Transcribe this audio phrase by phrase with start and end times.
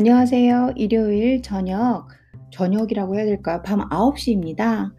[0.00, 0.72] 안녕하세요.
[0.76, 2.08] 일요일 저녁,
[2.52, 3.60] 저녁이라고 해야 될까요?
[3.62, 4.94] 밤 9시 입니다.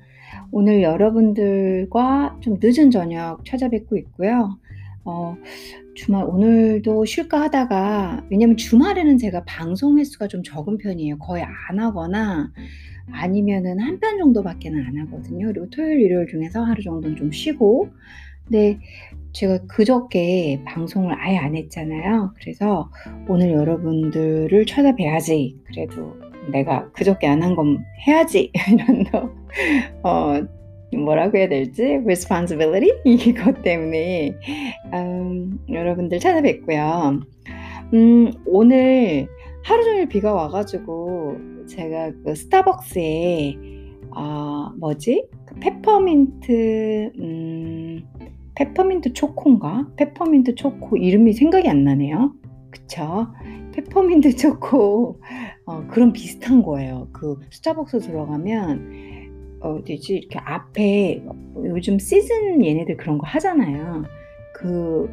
[0.51, 4.59] 오늘 여러분들과 좀 늦은 저녁 찾아뵙고 있고요.
[5.03, 5.35] 어
[5.95, 11.17] 주말 오늘도 쉴까 하다가 왜냐면 주말에는 제가 방송 횟수가 좀 적은 편이에요.
[11.17, 12.51] 거의 안 하거나
[13.11, 15.47] 아니면은 한 편 정도밖에는 안 하거든요.
[15.47, 17.89] 그리고 토요일, 일요일 중에서 하루 정도는 좀 쉬고
[18.45, 18.77] 근데
[19.33, 22.33] 제가 그저께 방송을 아예 안 했잖아요.
[22.39, 22.89] 그래서
[23.27, 25.57] 오늘 여러분들을 찾아뵈야지.
[25.65, 26.15] 그래도
[26.51, 28.51] 내가 그저께 안 한 건 해야지.
[28.73, 29.29] 이런 거,
[30.03, 30.41] 어,
[30.97, 32.91] 뭐라고 해야 될지, responsibility?
[33.05, 34.33] 이것 때문에,
[34.93, 37.21] 음, 여러분들 찾아뵙고요.
[37.93, 39.27] 음, 오늘
[39.63, 41.37] 하루 종일 비가 와가지고,
[41.69, 43.55] 제가 그 스타벅스에,
[44.13, 45.25] 아, 뭐지?
[45.45, 48.03] 그 페퍼민트, 음,
[48.61, 49.87] 페퍼민트 초코인가?
[49.95, 52.31] 페퍼민트 초코 이름이 생각이 안 나네요.
[52.69, 53.27] 그쵸?
[53.73, 55.19] 페퍼민트 초코
[55.65, 57.07] 어, 그런 비슷한 거예요.
[57.11, 61.23] 그 스타벅스 들어가면 어디지 이렇게 앞에
[61.65, 64.03] 요즘 시즌 얘네들 그런 거 하잖아요.
[64.53, 65.09] 그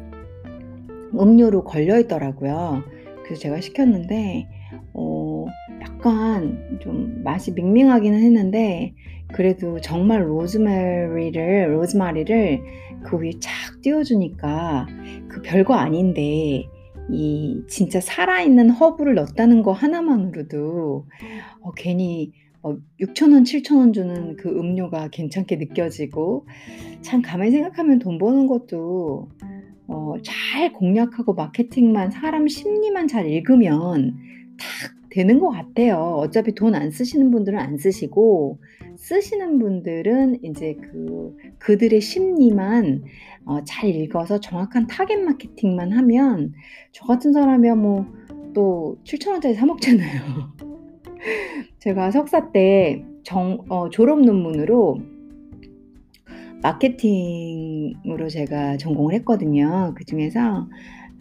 [1.15, 2.83] 음료로 걸려 있더라고요.
[3.23, 4.47] 그래서 제가 시켰는데
[4.93, 5.47] 어,
[5.81, 8.93] 약간 좀 맛이 밍밍하기는 했는데
[9.33, 12.61] 그래도 정말 로즈메리를 로즈마리를
[13.03, 14.87] 그 위에 착 띄워주니까
[15.27, 16.67] 그 별거 아닌데
[17.11, 21.05] 이 진짜 살아있는 허브를 넣었다는 거 하나만으로도
[21.61, 26.45] 어, 괜히 어, 6,000원, 7,000원 주는 그 음료가 괜찮게 느껴지고
[27.01, 29.29] 참 가만히 생각하면 돈 버는 것도
[29.87, 34.17] 어, 잘 공략하고 마케팅만 사람 심리만 잘 읽으면
[34.57, 35.97] 탁 되는 것 같아요.
[36.19, 38.59] 어차피 돈 안 쓰시는 분들은 안 쓰시고
[38.95, 43.03] 쓰시는 분들은 이제 그 그들의 심리만
[43.45, 46.53] 어, 잘 읽어서 정확한 타겟 마케팅만 하면
[46.91, 50.53] 저 같은 사람이야 뭐또 7천 원짜리 사 먹잖아요.
[51.79, 54.99] 제가 석사 때 정, 어, 졸업 논문으로
[56.61, 59.93] 마케팅으로 제가 전공을 했거든요.
[59.95, 60.67] 그 중에서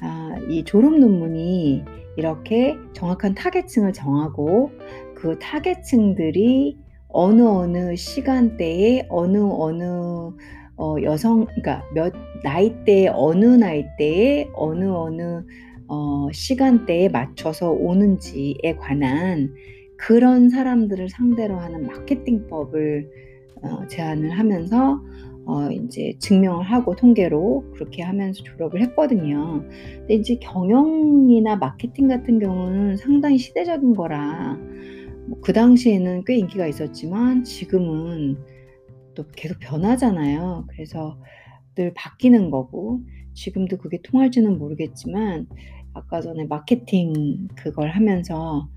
[0.00, 1.84] 아, 이 졸업 논문이
[2.18, 4.72] 이렇게 정확한 타겟층을 정하고
[5.14, 9.84] 그 타겟층들이 어느 어느 시간대에 어느 어느
[10.76, 12.12] 어, 여성 그러니까 몇
[12.42, 15.44] 나이대에 어느 나이대에 어느 어느
[15.86, 19.54] 어, 시간대에 맞춰서 오는지에 관한
[19.96, 23.10] 그런 사람들을 상대로 하는 마케팅법을
[23.62, 25.00] 어, 제안을 하면서
[25.48, 29.64] 어, 이제 증명을 하고 통계로 그렇게 하면서 졸업을 했거든요.
[29.96, 34.58] 근데 이제 경영이나 마케팅 같은 경우는 상당히 시대적인 거라
[35.28, 38.38] 뭐 그 당시에는 꽤 인기가 있었지만 지금은
[39.14, 40.66] 또 계속 변하잖아요.
[40.68, 41.18] 그래서
[41.74, 43.00] 늘 바뀌는 거고
[43.34, 45.46] 지금도 그게 통할지는 모르겠지만
[45.94, 48.68] 아까 전에 마케팅 그걸 하면서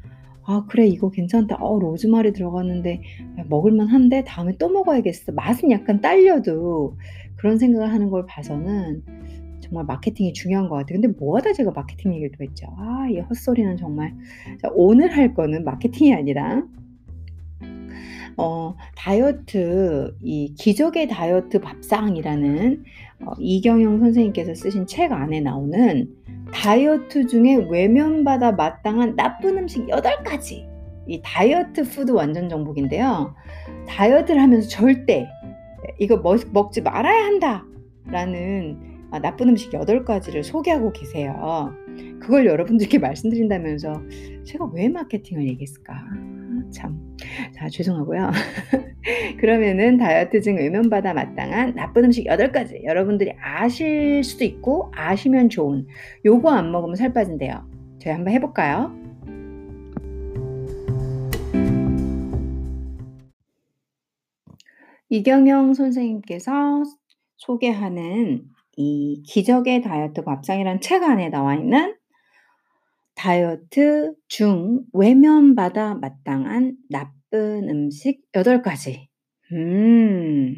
[0.46, 1.58] 아 그래 이거 괜찮다.
[1.60, 3.02] 어 로즈마리 들어갔는데
[3.48, 5.32] 먹을만 한데 다음에 또 먹어야겠어.
[5.34, 6.98] 맛은 약간 딸려도
[7.36, 9.04] 그런 생각을 하는 걸 봐서는
[9.62, 11.00] 정말 마케팅이 중요한 것 같아요.
[11.00, 12.68] 근데 뭐하다 제가 마케팅 얘기를 또 했죠.
[12.78, 14.14] 아, 이 헛소리는 정말.
[14.62, 16.64] 자, 오늘 할 거는 마케팅이 아니라
[18.38, 22.84] 어, 다이어트, 이 기적의 다이어트 밥상이라는
[23.26, 26.10] 어, 이경영 선생님께서 쓰신 책 안에 나오는
[26.54, 30.70] 다이어트 중에 외면받아 마땅한 나쁜 음식 8가지.
[31.08, 33.36] 이 다이어트 food 완전 정복인데요.
[33.88, 35.28] 다이어트를 하면서 절대
[36.00, 37.66] 이거 먹, 먹지 말아야 한다.
[38.06, 38.80] 라는
[39.12, 41.74] 아, 나쁜 음식 8가지를 소개하고 계세요.
[42.22, 44.02] 그걸 여러분들께 말씀드린다면서
[44.46, 45.94] 제가 왜 마케팅을 얘기했을까?
[46.72, 47.18] 아, 참.
[47.54, 48.32] 자, 죄송하고요.
[49.40, 52.84] 그러면은 다이어트 중 외면받아 마땅한 나쁜 음식 8가지.
[52.86, 55.86] 여러분들이 아실 수도 있고 아시면 좋은
[56.26, 57.70] 요거 안 먹으면 살 빠진대요.
[58.00, 58.96] 저희 한번 해볼까요?
[65.10, 66.84] 이경영 선생님께서
[67.36, 68.44] 소개하는
[68.78, 71.96] 이 기적의 다이어트 밥상이라는 책 안에 나와 있는
[73.22, 79.10] 다이어트 중 외면받아 마땅한 나쁜 음식 8 가지.
[79.52, 80.56] 음.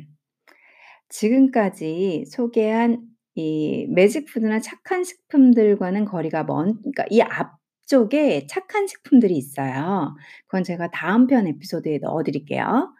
[1.09, 3.01] 지금까지 소개한
[3.35, 10.15] 이 매직푸드나 착한 식품들과는 거리가 먼 그러니까 이 앞쪽에 착한 식품들이 있어요.
[10.47, 12.95] 그건 제가 다음 편 에피소드에 넣어 드릴게요.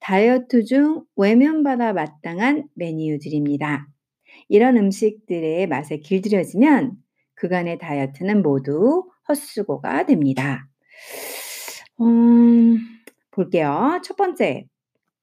[0.00, 3.86] 다이어트 중 외면받아 마땅한 메뉴들입니다.
[4.48, 7.03] 이런 음식들의 맛에 길들여지면
[7.34, 10.68] 그간의 다이어트는 모두 헛수고가 됩니다.
[12.00, 12.78] 음,
[13.30, 14.00] 볼게요.
[14.04, 14.66] 첫 번째,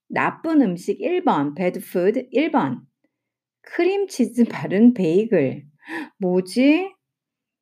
[0.07, 2.79] 나쁜 음식 1번, bad food 1번.
[3.61, 5.63] 크림치즈 바른 베이글.
[6.17, 6.91] 뭐지?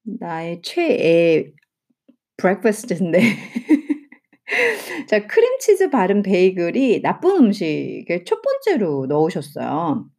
[0.03, 1.51] 나의 최애
[2.37, 3.19] breakfast인데
[5.07, 10.09] 자 크림치즈 바른 베이글이 나쁜 음식에 첫 번째로 넣으셨어요.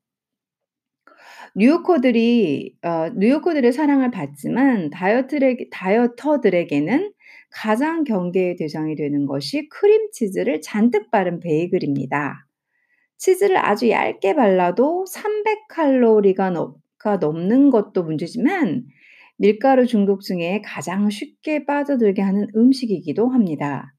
[1.57, 7.13] 뉴요커들이 어 뉴요커들의 사랑을 받지만 다이어트레 다이어터들에게는
[7.51, 12.47] 가장 경계의 대상이 되는 것이 크림 치즈를 잔뜩 바른 베이글입니다.
[13.19, 18.85] 치즈를 아주 얇게 발라도 300 칼로리가 넘가 넘는 것도 문제지만
[19.37, 23.95] 밀가루 중독증에 가장 쉽게 빠져들게 하는 음식이기도 합니다.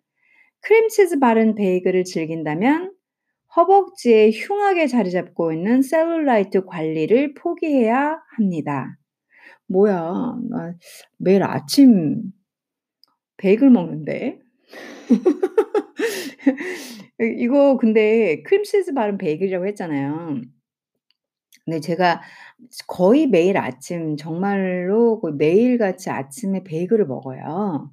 [0.62, 2.94] 크림치즈 바른 베이글을 즐긴다면
[3.56, 8.98] 허벅지에 흉하게 자리 잡고 있는 셀룰라이트 관리를 포기해야 합니다.
[9.68, 10.38] 뭐야.
[10.50, 10.74] 나
[11.18, 12.22] 매일 아침
[13.38, 14.40] 베이글 먹는데.
[17.20, 20.42] 이 이거 근데 크림치즈 바른 베이글이라고 했잖아요.
[21.66, 22.22] 근데 제가
[22.88, 27.92] 거의 매일 아침 정말로 거의 매일같이 아침에 베이글을 먹어요.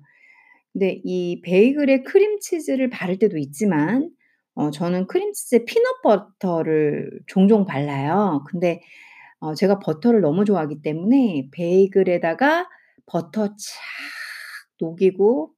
[0.73, 4.11] 근데 이 베이글에 크림치즈를 바를 때도 있지만
[4.59, 8.45] 어 저는 크림치즈에 피넛 버터를 종종 발라요.
[8.51, 8.81] 근데
[9.41, 12.69] 어 제가 버터를 너무 좋아하기 때문에 베이글에다가
[13.07, 13.57] 버터 착
[14.81, 15.53] 녹이고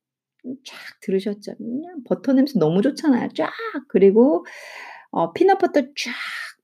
[0.46, 1.54] 음 쫙 들으셨죠?
[1.58, 3.28] 그냥 버터 냄새 너무 좋잖아요.
[3.34, 3.50] 쫙
[3.88, 4.44] 그리고
[5.10, 6.12] 어 피넛 버터 쫙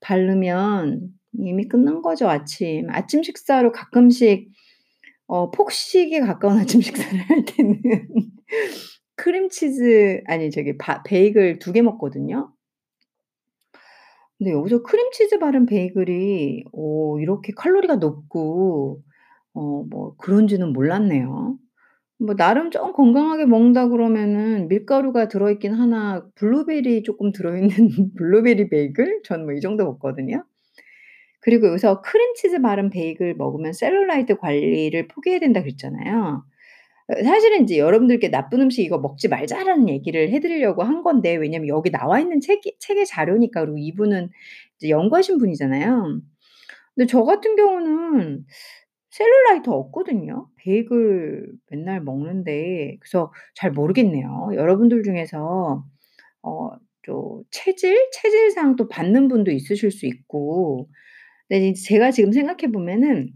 [0.01, 1.11] 바르면
[1.41, 2.89] 이미 끝난 거죠 아침.
[2.91, 4.49] 아침 식사로 가끔씩
[5.29, 7.83] 어 폭식에 가까운 아침 식사를 할 때는
[9.17, 12.53] 크림치즈 아니 저기 바 베이글 2 개 먹거든요.
[14.39, 19.03] 근데 여기서 크림치즈 바른 베이글이 어 이렇게 칼로리가 높고
[19.55, 21.59] 어 뭐 그런지는 몰랐네요.
[22.21, 27.69] 뭐 나름 좀 건강하게 먹는다 그러면은 밀가루가 들어 있긴 하나 블루베리 쪼끔 들어 있는
[28.19, 29.23] 블루베리 베이글?
[29.25, 30.45] 저는 뭐 이 정도 먹거든요.
[31.41, 36.45] 그리고 여기서 크림치즈 바른 베이글 먹으면 셀룰라이트 관리를 포기해야 된다 그랬잖아요.
[37.09, 41.69] 어 사실은 인제 여러분들께 "나쁜 음식 이거 먹지 말자."라는 얘기를 해 드리려고 한 건데 왜냐면
[41.69, 44.31] 여기 나와 있는 책이 책의 자료니까 그리고 이분은
[44.79, 46.21] 이제 연구하신 분이잖아요.
[46.95, 48.45] 근데 저 같은 경우는
[49.11, 50.49] 셀룰라이트 없거든요.
[50.57, 54.51] 베이글 맨날 먹는데 그래서 잘 모르겠네요.
[54.55, 55.85] 여러분들 중에서
[56.43, 56.71] 어
[57.07, 60.89] 또 체질, 체질상 또 받는 분도 있으실 수 있고
[61.49, 63.31] 근데 이제 제가 지금 생각해 보면은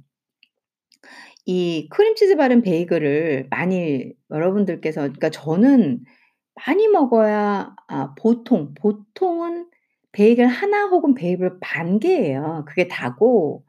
[1.46, 6.00] 이 크림치즈 바른 베이글을 많이 여러분들께서 그러니까 저는
[6.66, 9.69] 많이 먹어야 아 보통, 보통은
[10.12, 12.64] 베이글 하나 혹은 베이글 반 개예요.
[12.69, 13.64] 그게 다고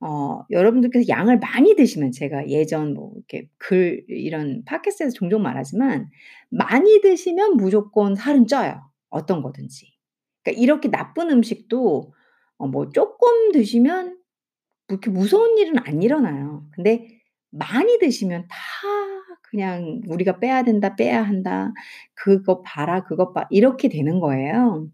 [0.00, 6.10] 어 여러분들께서 양을 많이 드시면 제가 예전 뭐 이렇게 글 이런 팟캐스트에서 종종 말하지만
[6.50, 9.94] 많이 드시면 무조건 살은 쪄요, 어떤 거든지.
[10.44, 12.12] 그러니까 이렇게 나쁜 음식도
[12.58, 14.18] 어 뭐 쪼끔 드시면
[14.94, 16.64] 뭐 이렇게 무서운 일은 안 일어나요.
[16.72, 17.08] 근데
[17.50, 18.56] 많이 드시면 다
[19.50, 20.96] 그냥 '우리가 빼야 된다.
[20.96, 21.72] 빼야 한다.
[22.14, 23.04] 그거 봐라.
[23.04, 24.88] 그것 봐.' 이렇게 되는 거예요.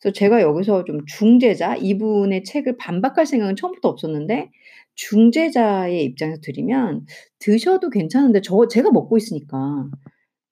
[0.00, 4.50] 그래서 제가 여기서 좀 중재자 이분의 책을 반박할 생각은 처음부터 없었는데
[4.96, 7.06] 중재자의 입장에서 드리면
[7.38, 9.88] 드셔도 괜찮은데 저 제가 먹고 있으니까.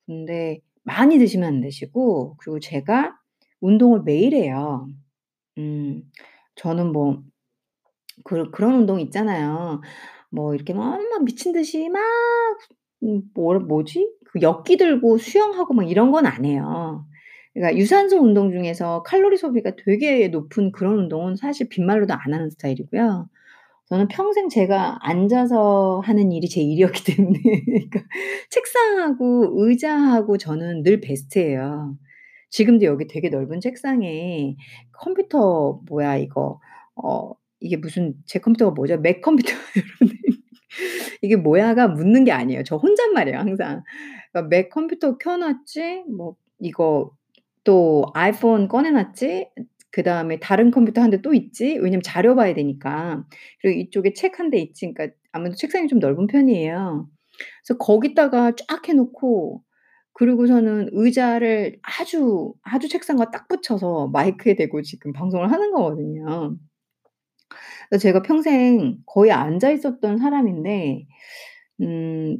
[0.06, 3.16] 근데 많이 드시면 안 되시고 그리고 제가
[3.60, 4.88] 운동을 매일 해요.
[5.58, 6.02] 음
[6.56, 7.22] 저는 뭐
[8.24, 9.80] 그 그런 운동 있잖아요.
[10.30, 13.22] 뭐 이렇게 막 막 미친 듯이 막음
[13.68, 14.10] 뭐지?
[14.32, 17.06] 그 역기 들고 수영하고 막 이런 건 안 해요.
[17.54, 23.28] 그러니까 유산소 운동 중에서 칼로리 소비가 되게 높은 그런 운동은 사실 빈말로도 안 하는 스타일이고요.
[23.86, 28.00] 저는 평생 제가 앉아서 하는 일이 제 일이었기 때문에 그러니까
[28.50, 31.96] 책상하고 의자하고 저는 늘 베스트예요.
[32.50, 34.56] 지금도 여기 되게 넓은 책상에
[34.92, 36.60] 컴퓨터 뭐야 이거
[36.96, 37.32] 어
[37.62, 38.98] 이게 무슨 제 컴퓨터가 뭐죠?
[38.98, 40.18] 맥 컴퓨터 여러분들
[41.22, 42.62] 이게 뭐야가 묻는 게 아니에요.
[42.64, 43.82] 저 혼잣말이에요 항상.
[44.32, 47.12] 그러니까 맥 컴퓨터 켜 놨지 뭐 이거
[47.64, 49.48] 또 아이폰 꺼내 놨지
[49.90, 53.24] 그 다음에 다른 컴퓨터 1대또 있지 왜냐면 자료 봐야 되니까.
[53.60, 57.08] 그리고 이쪽에 책1대 있지 그러니까 아무래도 책상이 좀 넓은 편이에요.
[57.64, 59.62] 그래서 거기다가 쫙 해 놓고
[60.14, 66.56] 그리고서는 의자를 아주, 아주 책상과 딱 붙여서 마이크에 대고 지금 방송을 하는 거거든요.
[67.98, 71.06] 제가 평생 거의 앉아 있었던 사람인데
[71.82, 72.38] 음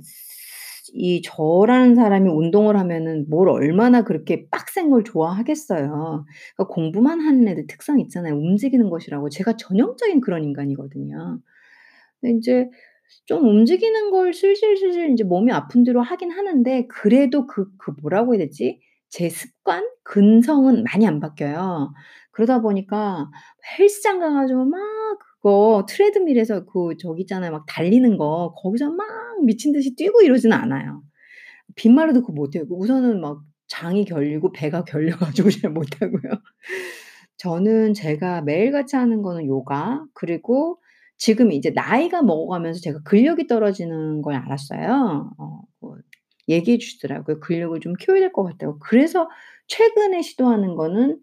[0.95, 6.25] 이 저라는 사람이 운동을 하면은 뭘 얼마나 그렇게 빡센 걸 좋아하겠어요.
[6.57, 8.35] 그러니까 공부만 하는 애들 특성 있잖아요.
[8.35, 9.31] 움직이는 것이라고.
[9.31, 11.41] 제가 전형적인 그런 인간이거든요.
[12.25, 12.71] 인제
[13.27, 18.41] 좀 움직이는 걸 슬슬슬슬 인제 몸이 아픈 대로 하긴 하는데 그래도 그 그 뭐라고 해야
[18.47, 18.81] 되지?
[19.11, 19.85] 제 습관?
[20.05, 21.93] 근성은 많이 안 바뀌어요.
[22.33, 23.31] 그러다 보니까
[23.79, 24.81] 헬스장 가 가지고 막
[25.43, 27.51] 그거 트레드밀에서 그 저기 있잖아요.
[27.53, 29.07] 막 달리는 거 거기서 막
[29.45, 31.03] 미친 듯이 뛰고 이러지는 않아요.
[31.77, 32.65] 빈말로도 그거 못해요.
[32.71, 36.33] 우선은 막 장이 결리고 배가 결려 가지고 잘 못하고요.
[37.39, 40.79] 저는 제가 매일같이 하는 거는 요가 그리고
[41.19, 45.33] 지금 이제 나이가 먹어가면서 제가 근력이 떨어지는 걸 알았어요.
[45.39, 45.97] 어 뭐
[46.49, 47.41] 얘기해 주시더라고요.
[47.41, 48.79] 근력을 좀 키워야 될 것 같다고.
[48.81, 49.29] 그래서
[49.69, 51.19] 최근에 시도하는 거는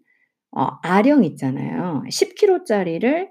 [0.52, 2.02] 어 아령 있잖아요.
[2.10, 3.30] 10 킬로짜리를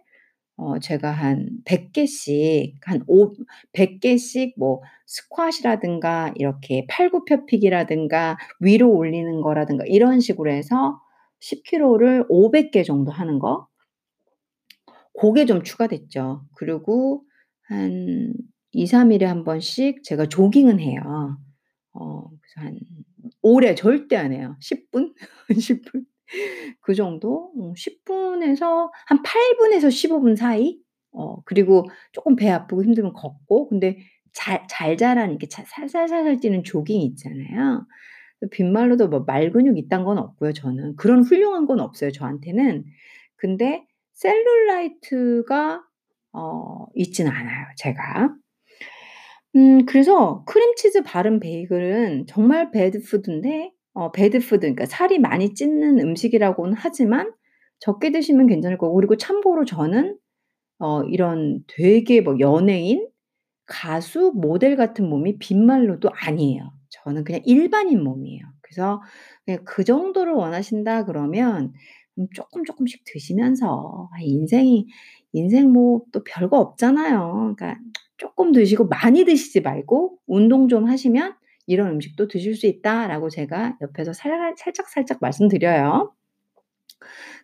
[0.60, 3.34] 어 제가 한 100 개씩 한 오
[3.74, 11.00] 100 개씩 뭐 스쿼시라든가 이렇게 팔굽혀펴기라든가 위로 올리는 거라든가 이런 식으로 해서
[11.40, 13.68] 10 킬로를 500 개 정도 하는 거
[15.14, 16.46] 고게 좀 추가됐죠.
[16.56, 17.24] 그리고
[17.64, 18.34] 한
[18.74, 21.38] 2-3 일에 한 번씩 제가 조깅은 해요.
[21.94, 22.80] 어 그래서 한
[23.42, 24.56] 오래 절대 안 해요.
[24.62, 25.14] 10 분?
[25.60, 26.06] 10 분?
[26.82, 27.52] 그 정도?
[27.58, 30.80] 어10 분에서 한 8 분에서 15분 사이?
[31.12, 33.98] 어 그리고 쪼끔 배 아프고 힘들면 걷고 근데
[34.34, 37.86] 잘 잘잘한 이렇게 자 살살살살 뛰는 조깅 있잖아요.
[38.42, 40.96] 그 빈말로도 뭐 말 근육 이딴 건 없고요 저는.
[40.98, 42.86] 그런 훌륭한 건 없어요 저한테는.
[43.38, 45.84] 근데 셀룰라이트가
[46.34, 48.36] 어 있진 않아요 제가.
[49.56, 56.00] 음 그래서 크림치즈 바른 베이글은 정말 bad food인데 어 bad food 그러니까 살이 많이 찌는
[56.00, 57.34] 음식이라고는 하지만
[57.80, 60.18] 적게 드시면 괜찮을 거고 그리고 참고로 저는
[60.80, 63.08] 어 이런 되게 뭐 연예인,
[63.68, 66.74] 가수, 모델 같은 몸이 빈말로도 아니에요.
[66.92, 68.44] 저는 그냥 일반인 몸이에요.
[68.62, 69.02] 그래서
[69.46, 71.74] 그냥 그 정도를 원하신다 그러면
[72.20, 74.88] 음 쪼끔 쪼끔씩 드시면서 아 인생이
[75.34, 77.56] 인생 뭐 또 별거 없잖아요.
[77.58, 77.80] 그러니까
[78.18, 81.36] 쪼끔 드시고 많이 드시지 말고 운동 좀 하시면"
[81.70, 86.14] 이런 음식도 드실 수 있다."라고 제가 옆에서 살 살짝 살짝 말씀드려요.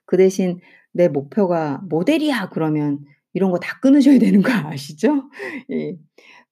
[0.05, 0.59] 그 대신
[0.91, 2.99] 내 목표가 "모델이야." 그러면
[3.33, 5.29] 이런 거 다 끊으셔야 되는 거 아시죠?
[5.71, 5.97] 예.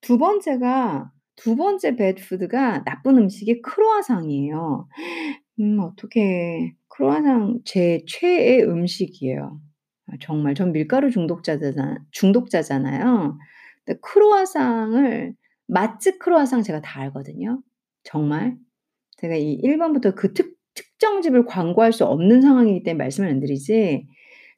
[0.01, 4.88] 두 번째가 두 번째 배드 푸드가 나쁜 음식이 크로와상이에요.
[5.62, 6.75] 음 어떡해.
[6.89, 9.60] 크로와상 제 최애 음식이에요.
[10.08, 13.38] 아 정말 전 밀가루 중독자자잖 중독자잖아요.
[13.86, 15.34] 근데 크로와상을
[15.67, 17.62] 맛집 크로와상 제가 다 알거든요.
[18.03, 18.58] 정말.
[19.17, 23.39] 제가 이 1 번부터 그 특 특정 집을 광고할 수 없는 상황이기 때문에 말씀을 안
[23.39, 24.08] 드리지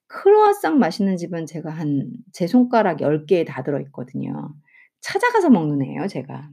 [0.08, 4.56] 크로와상 맛있는 집은 제가 한 제 손가락 10 개에 다 들어 있거든요.
[5.02, 6.50] 찾아가서 먹는 애예요 제가.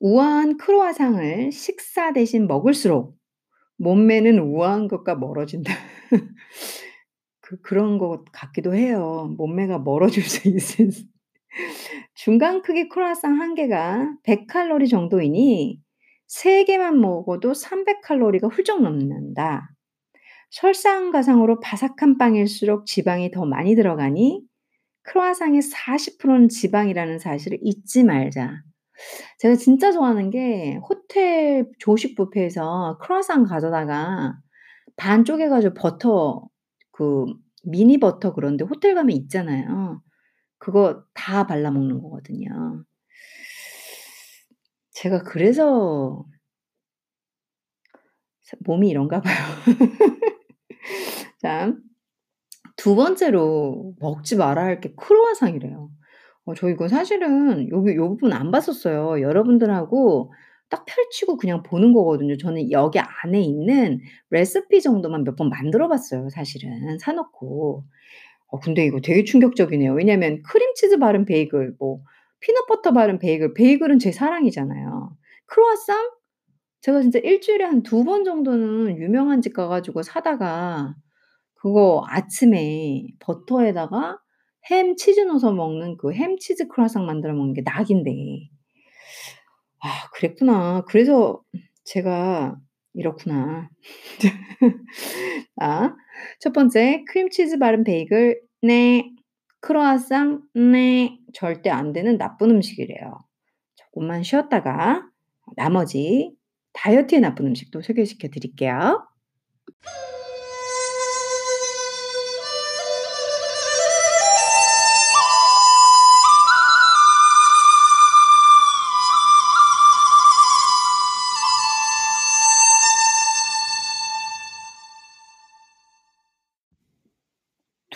[0.00, 3.16] 우아한 크로와상을 식사 대신 먹을수록
[3.78, 5.72] 몸매는 우아한 것과 멀어진다.
[7.40, 9.34] 그 그런 것 같기도 해요.
[9.36, 11.04] 몸매가 멀어질 수 있을 수
[12.22, 15.80] 중간 크기 크루아상 1 개가 100 칼로리 정도이니
[16.28, 19.68] 3 개만 먹어도 300 칼로리가 훌쩍 넘는다.
[20.50, 24.40] 설상가상으로 바삭한 빵일수록 지방이 더 많이 들어가니
[25.02, 28.62] 크루아상의 40%는 지방이라는 사실을 잊지 말자.
[29.40, 34.36] 제가 진짜 좋아하는 게 호텔 조식 뷔페에서 크루아상 가져다가
[34.94, 36.46] 반 쪼개 가지고 버터
[36.92, 37.24] 그
[37.64, 40.00] 미니 버터 그런데 호텔 가면 있잖아요.
[40.62, 42.84] 그거 다 발라 먹는 거거든요.
[44.92, 46.24] 제가 그래서
[48.42, 49.34] 사 몸이 이런가 봐요.
[51.42, 51.72] 자
[52.76, 55.90] 두 번째로 먹지 말아야 할 게 크루아상이래요.
[56.46, 59.20] 어 저 이거 사실은 여기 요 부분 안 봤었어요.
[59.22, 60.32] 여러분들하고
[60.70, 62.36] 딱 펼치고 그냥 보는 거거든요.
[62.38, 64.00] 저는 여기 안에 있는
[64.30, 67.84] 레시피 정도만 몇 번 만들어 봤어요 사실은 사 놓고.
[68.52, 69.94] 어 근데 이거 되게 충격적이네요.
[69.94, 72.02] 왜냐하면 크림치즈 바른 베이글 뭐
[72.40, 75.16] 피넛버터 바른 베이글, 베이글은 제 사랑이잖아요.
[75.48, 76.12] 크루아상?
[76.82, 80.94] 제가 진짜 일 주일에 한 두 번 정도는 유명한 집 가 가지고 사다가
[81.56, 84.18] 그거 아침에 버터에다가
[84.70, 88.12] 햄, 치즈 넣어서 먹는 그 햄 치즈 크루아상 만들어 먹는 게 낙인데
[89.80, 90.82] 아 그랬구나.
[90.86, 91.42] 그래서
[91.84, 92.56] 제가
[92.94, 93.68] 이렇구나.
[95.60, 95.94] 아
[96.40, 99.10] 첫 번째 크림치즈 바른 베이글 네.
[99.60, 101.18] 크루아상 네.
[101.32, 103.18] 절대 안 되는 나쁜 음식이래요.
[103.76, 105.08] 조금만 쉬었다가
[105.56, 106.34] 나머지
[106.72, 109.06] 다이어트에 나쁜 음식도 소개시켜 드릴게요.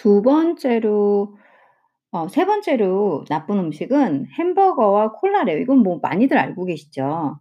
[0.06, 1.36] 두 번째로
[2.12, 5.58] 어 세 번째로 나쁜 음식은 햄버거와 콜라래요.
[5.58, 7.38] 이건 뭐 많이들 알고 계시죠.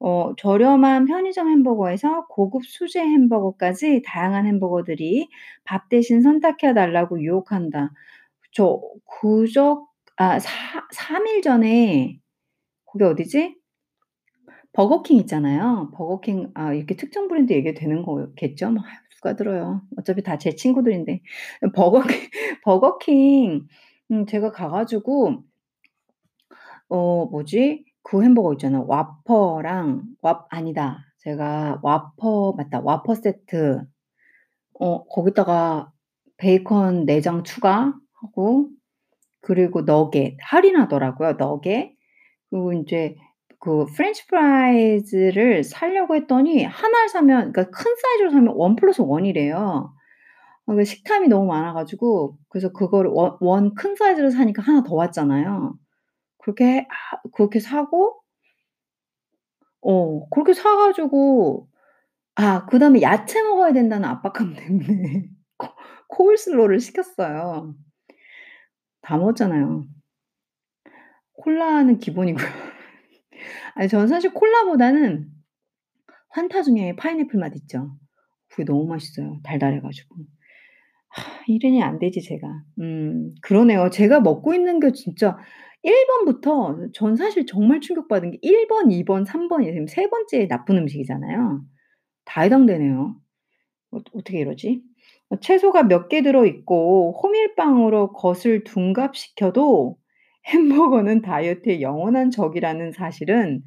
[0.00, 5.28] 어 저렴한 편의점 햄버거에서 고급 수제 햄버거까지 다양한 햄버거들이
[5.64, 7.92] 밥 대신 선택해 달라고 유혹한다.
[8.52, 8.80] 저
[9.20, 9.86] 그저
[10.18, 10.50] 아 사
[10.92, 12.20] 3 일 전에
[12.86, 13.56] 거기 어디지?
[14.72, 15.90] 버거킹 있잖아요.
[15.94, 18.70] 버거킹 아 이렇게 특정 브랜드 얘기해도 되는 거겠죠?
[18.70, 18.82] 뭐
[19.36, 19.82] 들어요.
[19.98, 21.20] 어차피 다 제 친구들인데.
[21.74, 22.20] 버거킹
[22.64, 23.68] 버거킹
[24.12, 25.44] 음 제가 가 가지고
[26.88, 27.84] 어 뭐지?
[28.02, 28.82] 그 햄버거 있잖아.
[28.86, 30.98] 와퍼랑 와 아니다.
[31.18, 32.80] 제가 와퍼 맞다.
[32.80, 33.82] 와퍼 세트
[34.80, 35.92] 어 거기다가
[36.38, 38.68] 베이컨 네 장 추가하고
[39.42, 41.94] 그리고 너겟 할인하더라고요, 너겟.
[42.50, 43.16] 그리고 인제
[43.60, 49.94] 그 French fries를 사려고 했더니 하나를 사면 그러니까 큰 사이즈로 사면 1 플러스 1 이래요.
[50.66, 54.94] 아 그 식탐이 너무 많아 가지고 그래서 그거를 원 원 큰 사이즈로 사니까 하나 더
[54.94, 55.74] 왔잖아요.
[56.38, 58.22] 그렇게 하 그렇게 사고
[59.82, 61.68] 어 그렇게 사 가지고
[62.36, 65.68] 아 그다음에 야채 먹어야 된다는 압박감 때문에 코
[66.08, 67.74] 코울슬로우를 시켰어요.
[69.02, 69.84] 다 먹었잖아요.
[71.32, 72.69] 콜라는 기본이고요.
[73.74, 75.28] 아니 저는 사실 콜라보다는
[76.30, 77.96] 환타 중에 파인애플 맛 있죠.
[78.48, 80.16] 그게 너무 맛있어요, 달달해 가지고.
[81.48, 82.48] 이러니 안 되지 제가.
[82.80, 83.90] 음 그러네요.
[83.90, 85.36] 제가 먹고 있는 게 진짜
[85.82, 89.72] 1 번부터 전 사실 정말 충격받은 게 1 번, 2 번, 3 번이에요.
[89.74, 91.62] 지금 세 번째 나쁜 음식이잖아요.
[92.26, 93.16] 다 해당되네요.
[93.92, 94.82] 어 어떻게 이러지?
[95.30, 99.96] 어 채소가 몇 개 들어 있고 호밀빵으로 겉을 둔갑시켜도
[100.52, 103.62] 햄버거는 다이어트의 영원한 적이라는 사실은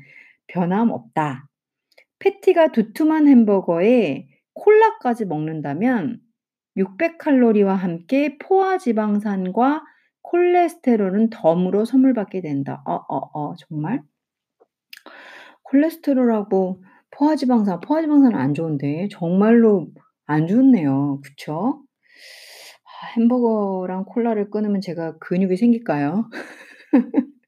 [0.47, 1.47] 변함없다.
[2.19, 6.19] 패티가 두툼한 햄버거에 콜라까지 먹는다면
[6.75, 9.83] 600 칼로리와 함께 포화 지방산과
[10.23, 12.81] 콜레스테롤은 덤으로 선물받게 된다.
[12.85, 14.01] 어 어 어 정말?
[15.63, 19.87] 콜레스테롤하고 포화 지방산, 포화 지방산은 안 좋은데 정말로
[20.25, 21.19] 안 좋네요.
[21.23, 21.83] 그쵸?
[22.85, 26.29] 아 햄버거랑 콜라를 끊으면 제가 근육이 생길까요?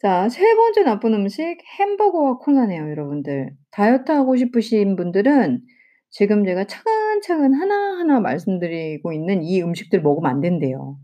[0.00, 3.50] 자, 세 번째 나쁜 음식 햄버거와 콜라네요, 여러분들.
[3.70, 5.62] 다이어트 하고 싶으신 분들은
[6.10, 10.98] 지금 제가 차근차근 하나하나 말씀드리고 있는 이 음식들을 먹으면 안 된대요.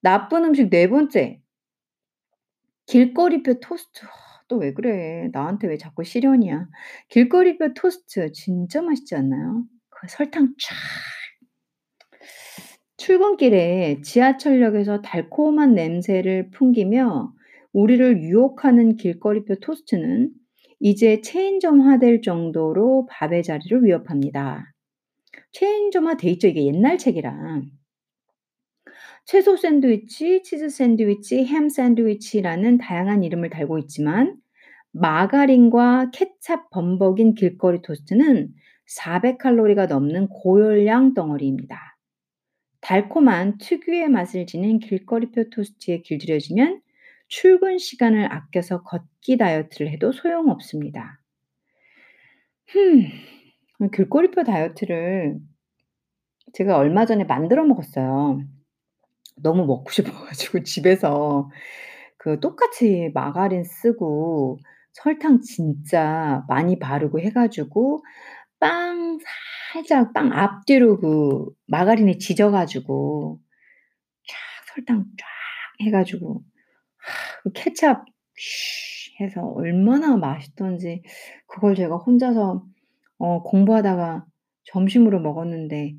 [0.00, 1.40] 나쁜 음식 네 번째.
[2.86, 4.06] 길거리뼈 토스트.
[4.48, 5.28] 또 왜 그래.
[5.32, 6.68] 나한테 왜 자꾸 시련이야.
[7.08, 9.64] 길거리뼈 토스트 진짜 맛있지 않나요?
[9.88, 10.76] 그 설탕 쫙.
[12.96, 17.32] 출근길에 지하철역에서 달콤한 냄새를 풍기며
[17.72, 20.30] 우리를 유혹하는 길거리표 토스트는
[20.78, 24.72] 이제 체인점화될 정도로 밥의 자리를 위협합니다.
[25.52, 26.48] 체인점화 돼 있죠.
[26.48, 27.62] 이게 옛날 책이라.
[29.24, 34.36] 채소 샌드위치, 치즈 샌드위치, 햄 샌드위치라는 다양한 이름을 달고 있지만
[34.92, 38.52] 마가린과 케찹 범벅인 길거리 토스트는
[38.86, 41.91] 400 칼로리가 넘는 고열량 덩어리입니다.
[42.82, 46.82] 달콤한 특유의 맛을 지닌 길거리뼈 토스트에 길들여지면
[47.28, 51.20] 출근 시간을 아껴서 걷기 다이어트를 해도 소용없습니다.
[52.66, 53.08] 흠.
[53.92, 55.38] 길거리뼈 다이어트를
[56.52, 58.40] 제가 얼마 전에 만들어 먹었어요.
[59.36, 61.50] 너무 먹고 싶어 가지고 집에서
[62.18, 64.58] 그 똑같이 마가린 쓰고
[64.92, 68.04] 설탕 진짜 많이 바르고 해 가지고
[68.60, 69.18] 빵
[69.72, 73.40] 살짝 빵 앞뒤로 그 마가린에 지져 가지고
[74.28, 74.36] 쫙
[74.74, 75.26] 설탕 쫙
[75.86, 76.44] 해 가지고
[77.42, 77.96] 그 케찹
[79.20, 81.02] 해서 얼마나 맛있던지
[81.46, 82.64] 그걸 제가 혼자서
[83.18, 84.24] 어 공부하다가
[84.64, 85.94] 점심으로 먹었는데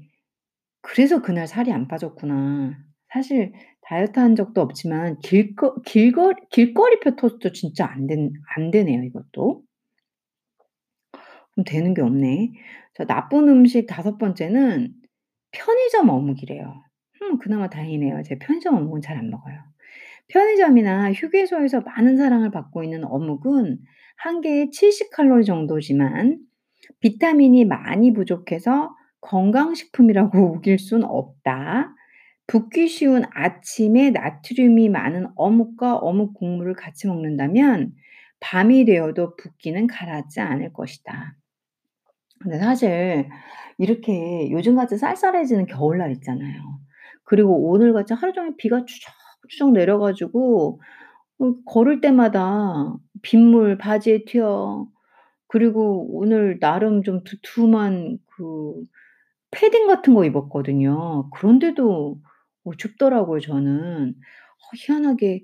[0.81, 2.77] '그래서 그날 살이 안 빠졌구나.'
[3.13, 9.63] 사실 다이어트 한 적도 없지만 길거 길거 길거리뼈 토스트 진짜 안 된 안 되네요 이것도.
[11.57, 12.51] 음 되는 게 없네.
[12.95, 14.93] 자 나쁜 음식 다섯 번째는
[15.51, 16.83] 편의점 어묵이래요.
[17.21, 18.23] 음 그나마 다행이네요.
[18.23, 19.59] 제가 편의점 어묵은 잘 안 먹어요.
[20.29, 23.79] 편의점이나 휴게소에서 많은 사랑을 받고 있는 어묵은
[24.17, 26.39] 한 개에 70 칼로리 정도지만
[27.01, 31.93] 비타민이 많이 부족해서 건강식품이라고 우길 순 없다.
[32.47, 37.93] 붓기 쉬운 아침에 나트륨이 많은 어묵과 어묵 국물을 같이 먹는다면
[38.39, 41.35] 밤이 되어도 붓기는 가라앉지 않을 것이다.
[42.43, 43.29] 근데 사실
[43.77, 46.61] 이렇게 요즘같이 쌀쌀해지는 겨울날 있잖아요.
[47.25, 50.81] 그리고 오늘같이 하루 종일 비가 추적추적 내려 가지고
[51.39, 54.87] 어 걸을 때마다 빗물 바지에 튀어.
[55.47, 58.75] 그리고 오늘 나름 좀 두툼한 그
[59.51, 61.29] 패딩 같은 거 입었거든요.
[61.31, 62.17] 그런데도
[62.65, 64.09] 어 춥더라고요 저는.
[64.11, 65.43] 어 희한하게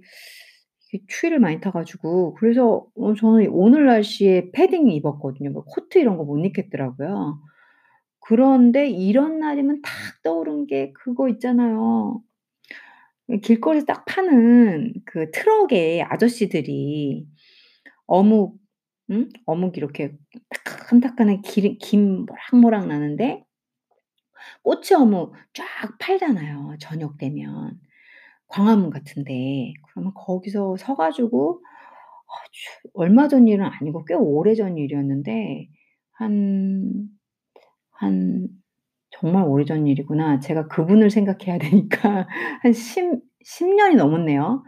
[1.08, 5.52] 추위를 많이 타 가지고 그래서 어 저는 오늘 날씨에 패딩 입었거든요.
[5.52, 7.40] 뭐 코트 이런 거 못 입겠더라고요.
[8.22, 9.92] 그런데 이런 날이면 딱
[10.24, 12.22] 떠오른 게 그거 있잖아요.
[13.30, 17.28] 이 길거리에서 딱 파는 그 트럭에 아저씨들이
[18.08, 18.58] 어묵
[19.12, 19.30] 응?
[19.46, 20.16] 어묵이 이렇게
[20.66, 23.44] 따끈따끈한 기름 김 모락모락 나는데
[24.64, 25.66] 꼬치 어묵 쫙
[26.00, 27.80] 팔잖아요, 저녁 되면.
[28.50, 29.74] 광화문 같은 데.
[29.90, 31.62] 그러면 거기서 서 가지고
[32.28, 35.68] 아주 얼마 전 일은 아니고 꽤 오래전 일이었는데
[36.14, 37.10] 한
[37.92, 38.48] 한
[39.12, 40.40] 정말 오래전 일이구나.
[40.40, 42.28] 제가 그분을 생각해야 되니까
[42.64, 44.64] 한십10 년이 넘었네요.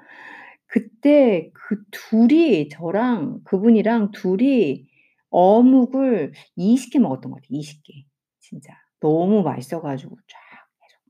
[0.67, 4.85] 그때 그 둘이 저랑 그분이랑 둘이
[5.29, 7.93] 어묵을 20 개 먹었던 것 같아요, 20 개.
[8.39, 8.73] 진짜.
[8.99, 10.37] 너무 맛있어 가지고 쫙
[10.81, 11.01] 계속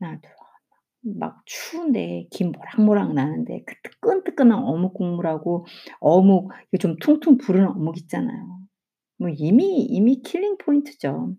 [0.00, 0.30] 하나 둘
[1.04, 5.66] 막 추운데 김 모락모락 나는데 그 뜨끈뜨끈한 어묵 국물하고
[6.00, 8.58] 어묵 좀 퉁퉁 불은 어묵 있잖아요.
[9.18, 11.36] 뭐 이미 이미 killing point죠.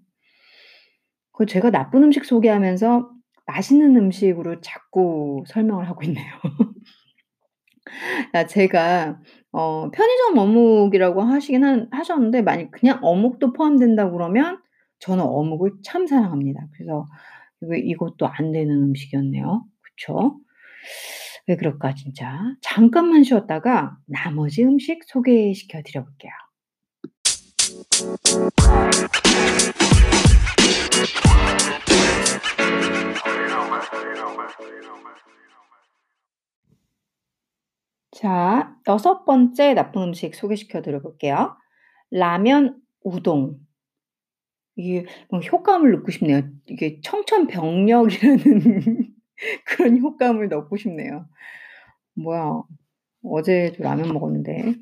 [1.31, 3.09] 그 제가 나쁜 음식 소개하면서
[3.47, 6.25] 맛있는 음식으로 자꾸 설명을 하고 있네요.
[8.33, 9.19] 아 제가
[9.51, 14.59] 어 편의점 어묵이라고 하시긴 한 하셨는데 만약 그냥 어묵도 포함된다고 그러면
[14.99, 16.67] 저는 어묵을 참 사랑합니다.
[16.73, 17.05] 그래서
[17.61, 19.65] 이것도 안 되는 음식이었네요.
[19.81, 20.39] 그쵸?
[21.47, 22.39] 왜 그럴까 진짜.
[22.61, 26.31] 잠깐만 쉬었다가 나머지 음식 소개시켜 드려 볼게요.
[38.11, 41.57] 자, 여섯 번째 나쁜 음식 소개시켜 드려 볼게요.
[42.11, 43.64] 라면, 우동.
[44.75, 46.41] 이게 뭐 효과음을 넣고 싶네요.
[46.67, 48.41] 이게 청천벽력이라는
[49.65, 51.27] 그런 효과음을 넣고 싶네요.
[52.15, 52.63] 뭐야
[53.23, 54.75] 어제도 라면 먹었는데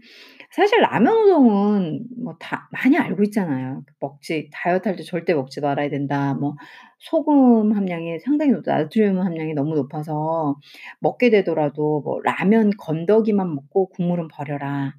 [0.52, 3.84] 사실 라면 우동은 뭐 다 많이 알고 있잖아요.
[4.00, 6.34] 먹지 다이어트 할 때 절대 먹지 말아야 된다.
[6.36, 6.56] 뭐
[7.00, 8.76] 소금 함량이 상당히 높다.
[8.78, 10.58] 나트륨 함량이 너무 높아서
[11.00, 14.94] 먹게 되더라도 뭐 라면 건더기만 먹고 국물은 버려라.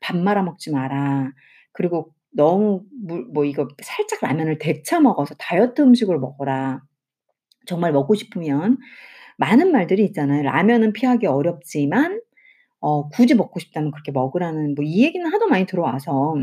[0.00, 1.32] 밥 말아 먹지 마라.
[1.72, 6.82] 그리고 너무 물 뭐 이거 살짝 라면을 데쳐 먹어서 다이어트 음식으로 먹어라.
[7.66, 8.78] 정말 먹고 싶으면
[9.38, 10.42] 많은 말들이 있잖아요.
[10.44, 12.20] 라면은 피하기 어렵지만
[12.80, 16.36] 어 굳이 먹고 싶다면 그렇게 먹으라는 뭐 이 얘기는 하도 많이 들어와서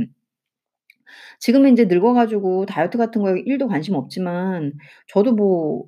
[1.40, 4.74] 지금은 인제 늙어 가지고 다이어트 같은 거에 1 도 관심 없지만
[5.08, 5.86] 저도 뭐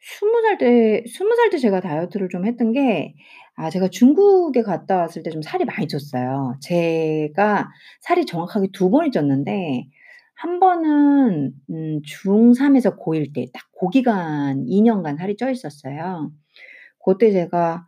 [0.00, 3.14] 20 살 때 20 살 때 제가 다이어트를 좀 했던 게
[3.58, 6.60] 아 제가 중국에 갔다 왔을 때 좀 살이 많이 쪘어요.
[6.60, 9.86] 제가 살이 정확하게 두 번이 쪘는데
[10.34, 16.32] 한 번은 음 중3 에서 고1 때 딱 고 기간 2 년간 살이 쪄 있었어요.
[16.98, 17.86] 고때 제가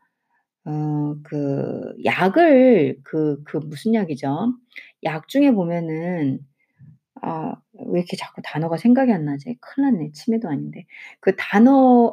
[0.67, 4.55] 어 그 약을 그 그 무슨 약이죠?
[5.05, 6.41] 약 중에 보면은
[7.23, 7.55] 아
[7.87, 9.57] 왜 이렇게 자꾸 단어가 생각이 안 나지?
[9.61, 10.13] 큰일 났네.
[10.13, 10.87] 치매도 아닌데.
[11.21, 11.73] 그 단어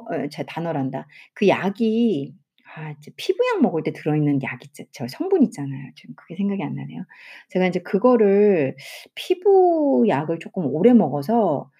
[0.09, 1.07] 어 제 단어란다.
[1.33, 2.33] 그 약이
[2.77, 4.83] 아 이제 피부약 먹을 때 들어있는 약 있죠.
[4.91, 5.89] 저 성분 있잖아요.
[5.95, 7.03] 지금 그게 생각이 안 나네요.
[7.49, 8.75] 제가 인제 그거를
[9.15, 11.71] 피부약을 쪼끔 오래 먹어서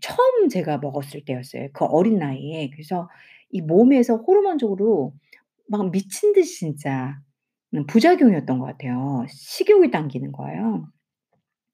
[0.00, 2.70] 처음 제가 먹었을 때였어요, 그 어린 나이에.
[2.72, 3.08] 그래서
[3.50, 5.14] 이 몸에서 호르몬적으로
[5.68, 7.18] 막 미친 듯이 진짜
[7.74, 9.24] 음 부작용이었던 것 같아요.
[9.30, 10.88] 식욕이 당기는 거예요.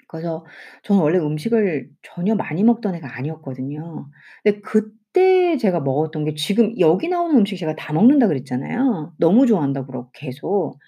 [0.09, 0.45] 그래서
[0.85, 4.11] 저는 원래 음식을 전혀 많이 먹던 애가 아니었거든요.
[4.45, 9.15] 근데 그때 제가 먹었던 게 지금 여기 나오는 음식 제가 다 먹는다 그랬잖아요.
[9.19, 10.79] 너무 좋아한다고 그러고 계속.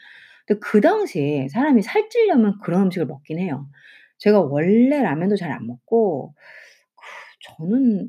[0.46, 3.68] 근데 그 당시에 사람이 살찌려면 그런 음식을 먹긴 해요.
[4.18, 6.34] 제가 원래 라면도 잘 안 먹고
[6.96, 7.04] 그
[7.58, 8.08] 저는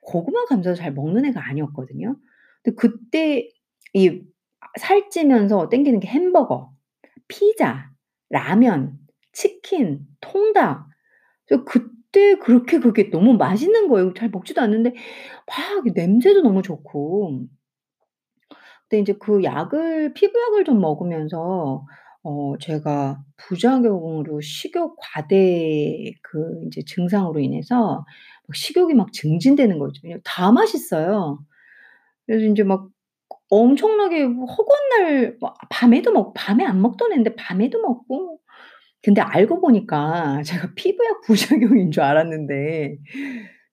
[0.00, 2.16] 고구마 감자도 잘 먹는 애가 아니었거든요.
[2.62, 3.48] 근데 그때
[3.94, 4.12] 이아
[4.78, 6.72] 살찌면서 땡기는 게 햄버거,
[7.28, 7.90] 피자,
[8.30, 8.98] 라면,
[9.32, 10.88] 치킨, 통닭.
[11.48, 11.64] 저
[12.12, 14.12] 그때 그렇게 그게 너무 맛있는 거예요.
[14.14, 14.90] 잘 먹지도 않는데
[15.46, 17.46] 막 냄새도 너무 좋고.
[18.88, 21.84] 근데 인제 그 약을 피부약을 좀 먹으면서
[22.24, 28.04] 어 제가 부작용으로 식욕 과대 그 인제 증상으로 인해서
[28.46, 30.00] 막 식욕이 막 증진되는 거죠.
[30.02, 31.40] 그냥 다 맛있어요.
[32.26, 32.88] 그래서 인제 막
[33.50, 38.40] 엄청나게 허구한 날 막 밤에도 먹고 밤에 안 먹던 앤데 밤에도 먹고
[39.02, 42.98] 근데 알고 보니까 제가 피부약 부작용인 줄 알았는데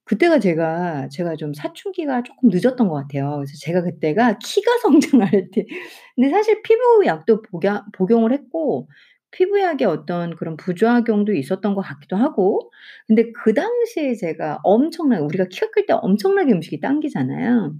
[0.05, 3.35] 그때가 제가 제가 좀 사춘기가 쪼끔 늦었던 것 같아요.
[3.37, 5.65] 그래서 제가 그때가 키가 성장할 때
[6.15, 8.89] 근데 사실 피부약도 복약 복용을 했고
[9.31, 12.71] 피부약의 어떤 그런 부작용도 있었던 것 같기도 하고
[13.07, 17.73] 근데 그 당시에 제가 엄청나게 우리가 키가 클 때 엄청나게 음식이 당기잖아요.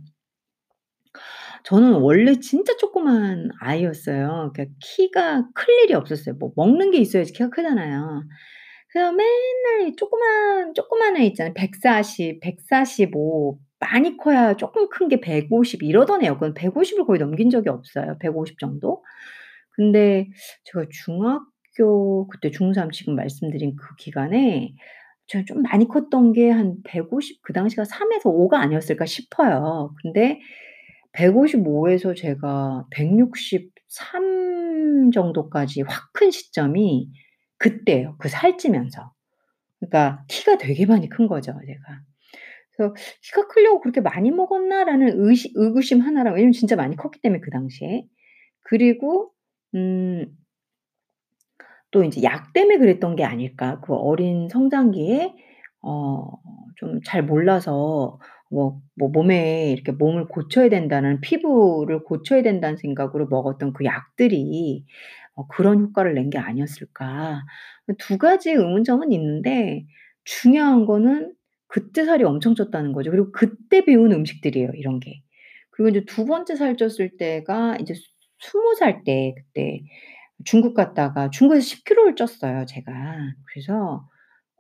[1.70, 4.52] 저는 원래 진짜 조그만 아이였어요.
[4.54, 6.36] 그러니까 키가 클 일이 없었어요.
[6.40, 8.24] 뭐 먹는 게 있어야지 키가 크잖아요.
[8.92, 11.54] 그래서 맨날 이 조그만 조그만 애 있잖아요.
[11.54, 16.54] 140, 145 많이 커야 쪼끔 큰게 150 이러던 애였거든요.
[16.56, 18.18] 150을 거의 넘긴 적이 없어요.
[18.20, 19.04] 150 정도.
[19.76, 20.28] 근데
[20.66, 24.74] 제가 중학교 그때 중3 지금 말씀드린 그 기간에
[25.28, 29.94] 제가 좀 많이 컸던 게 한 150 그 당시가 3 에서 5가 아니었을까 싶어요.
[30.04, 30.40] 근데
[31.14, 37.10] 155 에서 제가 163 정도까지 확 큰 시점이
[37.58, 38.16] 그때예요.
[38.20, 39.12] 그 살찌면서.
[39.80, 41.82] 그러니까 키가 되게 많이 큰 거죠 제가.
[42.78, 42.94] 그래서
[43.24, 48.06] '키가 크려고 그렇게 많이 먹었나?'라는 의시 의구심 하나랑 왜냐면 진짜 많이 컸기 때문에 그 당시에.
[48.64, 49.32] 그리고
[49.76, 50.32] 음또
[52.04, 55.34] 인제 '약 때문에 그랬던 게 아닐까?' 그 어린 성장기에
[55.82, 56.32] 어
[56.80, 58.20] 좀 잘 몰라서
[58.50, 64.86] 뭐 뭐 몸에 이렇게 몸을 고쳐야 된다는 피부를 고쳐야 된다는 생각으로 먹었던 그 약들이
[65.36, 67.42] 어 '그런 효과를 낸 게 아니었을까?'
[67.88, 69.86] 그두 가지 의문점은 있는데
[70.26, 71.34] 중요한 거는
[71.68, 73.12] 그때 살이 엄청 쪘다는 거죠.
[73.12, 75.22] 그리고 그때 배운 음식들이에요 이런 게.
[75.72, 79.82] 그리고 인제 두 번째 살 쪘을 때가 이제 스20살때 그때
[80.46, 82.94] 중국 갔다가 중국에서 10 킬로를 쪘어요 제가.
[83.46, 84.08] 그래서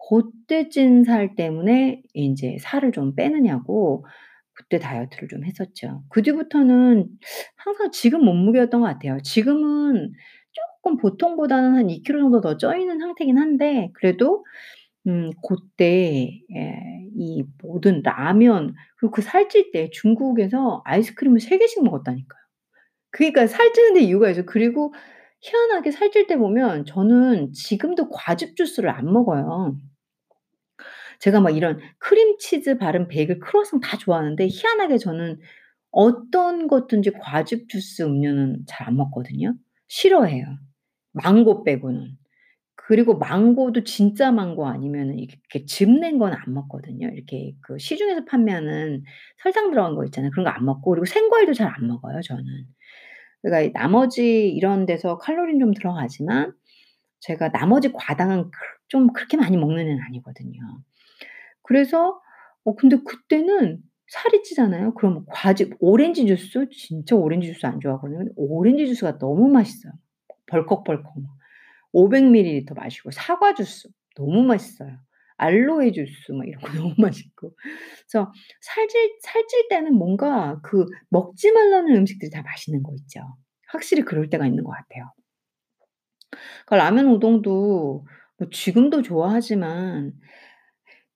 [0.09, 4.05] 고때 찐 살 때문에 인제 살을 좀 빼느냐고
[4.53, 6.03] 그때 다이어트를 좀 했었죠.
[6.09, 7.07] 그 뒤부터는
[7.57, 9.19] 항상 지금 몸무게였던 것 같아요.
[9.23, 10.11] 지금은
[10.83, 14.45] 쪼끔 보통보다는 한 2 킬로 정도 더 쪄 있는 상태긴 한데 그래도
[15.07, 16.73] 음 고때 예
[17.17, 22.39] 이 모든 라면 그리고 그 살찔 때 중국에서 아이스크림을 3 개씩 먹었다니까요.
[23.11, 24.45] 그러니까 살찌는 데 이유가 있어요.
[24.47, 24.93] 그리고
[25.41, 29.77] 희한하게 살찔 때 보면 저는 지금도 과즙 주스를 안 먹어요.
[31.19, 35.39] 제가 막 이런 크림치즈 바른 베이글, 크루아상 다 좋아하는데 희한하게 저는
[35.91, 39.55] 어떤 것든지 과즙 주스 음료는 잘 안 먹거든요.
[39.87, 40.45] 싫어해요,
[41.13, 42.17] 망고 빼고는.
[42.75, 47.07] 그리고 망고도 진짜 망고 아니면은 이렇게 즙낸 건 안 먹거든요.
[47.09, 49.03] 이렇게 그 시중에서 판매하는
[49.43, 50.31] 설탕 들어간 거 있잖아요.
[50.31, 52.45] 그런 거 안 먹고 그리고 생과일도 잘 안 먹어요 저는.
[53.41, 56.53] 그러니까 나머지 이런 데서 칼로리는 좀 들어가지만
[57.21, 58.51] 제가 나머지 과당은
[58.87, 60.59] 그좀 그렇게 많이 먹는 애는 아니거든요.
[61.69, 62.19] 그래서
[62.63, 63.77] 어 근데 그때는
[64.07, 64.95] 살이 찌잖아요.
[64.95, 68.25] 그럼 과즙 오렌지 주스 진짜 오렌지 주스 안 좋아하거든요.
[68.37, 69.93] 오렌지 주스가 너무 맛있어요.
[70.47, 71.13] 벌컥벌컥
[71.93, 74.97] 막500 밀리리터 마시고 사과 주스 너무 맛있어요.
[75.37, 77.55] 알로에 주스 막 이런 거 너무 맛있고.
[78.09, 83.19] 그래서 살찔 살찔 때는 뭔가 그 먹지 말라는 음식들이 다 맛있는 거 있죠.
[83.67, 85.11] 확실히 그럴 때가 있는 것 같아요.
[86.65, 88.07] 그러니까 라면 우동도
[88.39, 90.13] 뭐 지금도 좋아하지만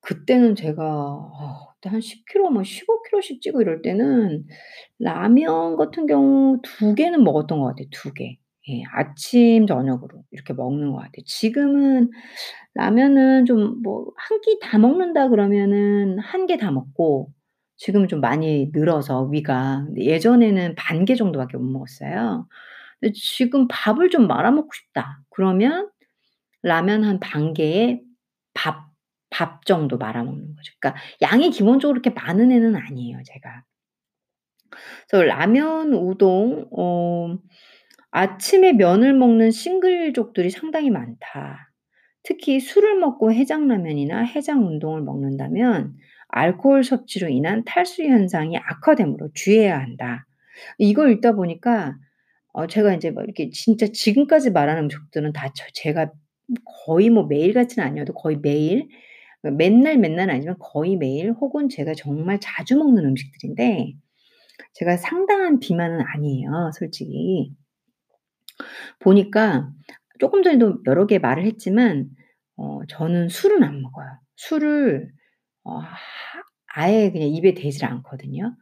[0.04, 4.46] 그때는 제가 어 그때 한 10 킬로 막15 킬로씩 찌고 이럴 때는
[5.00, 8.38] 라면 같은 경우 2 개는 먹었던 것 같아요 2 개.
[8.70, 11.24] 예 아침 저녁으로 이렇게 먹는 것 같아요.
[11.26, 12.12] 지금은
[12.76, 17.32] 라면은 좀 뭐 1 끼 다 먹는다 그러면은 1 개 다 먹고
[17.78, 19.86] 지금은 좀 많이 늘어서 위가.
[19.98, 22.48] 예전에는 반 개 정도밖에 못 먹었어요.
[23.02, 25.90] 근데 지금 '밥을 좀 말아 먹고 싶다.' 그러면
[26.64, 28.02] 라면 한 반 개에
[28.56, 28.93] 밥
[29.34, 30.74] 밥 정도 말아 먹는 거죠.
[30.80, 33.64] 그러니까 양이 기본적으로 그렇게 많은 애는 아니에요 제가.
[35.10, 37.38] 그래서 라면, 우동 어
[38.12, 41.72] '아침에 면을 먹는 싱글족들이 상당히 많다.
[42.24, 45.94] 특히 술을 먹고 해장라면이나 해장 운동을 먹는다면
[46.30, 50.26] 알코올 섭취로 인한 탈수 현상이 악화되므로 주의해야 한다.'
[50.80, 51.98] 이걸 읽다 보니까
[52.54, 56.12] 어 제가 인제 뭐 이렇게 진짜 지금까지 말한 음식들은 다저 제가
[56.88, 59.13] 거의 뭐 매일 같지는 아니어도 거의 매일 그
[59.52, 63.94] 맨날 맨날은 아니지만 거의 매일 혹은 제가 정말 자주 먹는 음식들인데
[64.74, 67.54] 제가 상당한 비만은 아니에요 솔직히.
[69.00, 69.70] 보니까
[70.20, 72.10] 쪼끔 전에도 여러 개 말을 했지만
[72.56, 74.08] 어 저는 술은 안 먹어요.
[74.36, 75.12] 술을
[75.64, 75.88] 어하
[76.76, 78.56] 아예 그냥 입에 대지를 않거든요.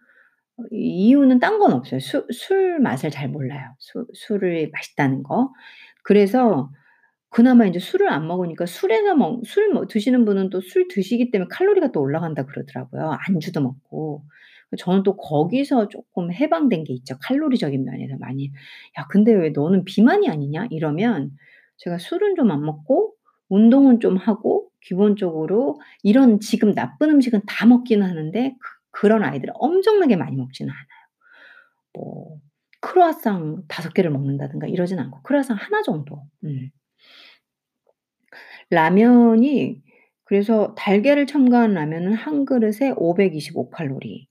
[0.58, 2.00] 어 이유는 딴 건 없어요.
[2.02, 5.54] 수 술 맛을 잘 몰라요 수 술이 맛있다는 거.
[6.04, 6.72] 그래서
[7.32, 11.48] 그나마 인제 술을 안 먹으니까 술에서 먹 술 뭐 드시는 분은 또 술 드시기 때문에
[11.50, 14.24] 칼로리가 또 올라간다 그러더라고요 안주도 먹고.
[14.70, 18.52] 그 저는 또 거기서 쪼끔 해방된 게 있죠 칼로리적인 면에서 많이.
[19.00, 21.32] "야 근데 왜 너는 비만이 아니냐?" 이러면
[21.78, 23.13] 제가 술은 좀 안 먹고
[23.50, 28.70] 운동은 좀 하고 기본적으로 이런 지금 나쁜 음식은 다 먹기는 하는데 그
[29.02, 30.86] 그런 아이들은 엄청나게 많이 먹지는 않아요.
[31.94, 32.39] 뭐
[32.82, 36.24] 크루아상 5 개를 먹는다든가 이러진 않고 크루아상 1 정도.
[36.46, 36.70] 음.
[38.71, 39.81] 라면이
[40.23, 44.27] 그래서 달걀을 첨가한 라면은 1 그릇에 525 칼로리.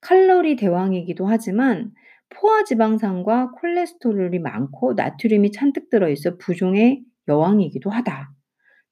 [0.00, 1.92] 칼로리 대왕이기도 하지만
[2.28, 8.32] 포화 지방산과 콜레스테롤이 많고 나트륨이 잔뜩 들어 있어 부종의 여왕이기도 하다.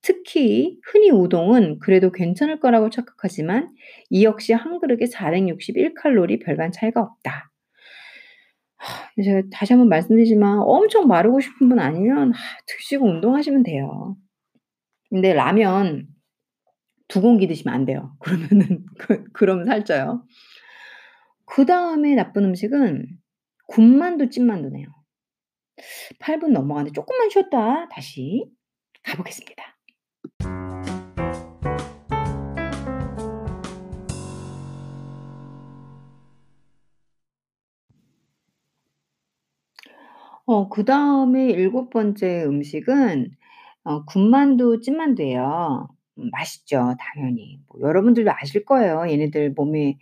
[0.03, 3.75] 특히 흔히 우동은 그래도 괜찮을 거라고 착각하지만
[4.09, 7.51] 이 역시 1 그릇에 461 칼로리 별반 차이가 없다.
[9.25, 12.33] 제가 다시 한번 말씀드리지만 엄청 마르고 싶은 분 아니면
[12.67, 14.17] 드시고 운동하시면 돼요.
[15.11, 16.07] 근데 라면
[17.09, 18.17] 2 공기 드시면 안 돼요.
[18.21, 20.25] 그러면은 그 그러면 살쪄요.
[21.47, 23.07] 그 다음에 나쁜 음식은
[23.69, 24.87] 군만두, 찐만두네요.
[26.21, 28.51] 8분 넘어가는데 쪼끔만 쉬었다 다시
[29.03, 29.63] 가 보겠습니다.
[40.47, 43.31] 어 그 다음에 일곱 번째 음식은
[43.87, 45.89] 어 군만두, 찐만두예요.
[46.19, 47.61] 음 맛있죠 당연히.
[47.69, 49.07] 뭐 여러분들도 아실 거예요.
[49.11, 49.99] 얘네들 몸에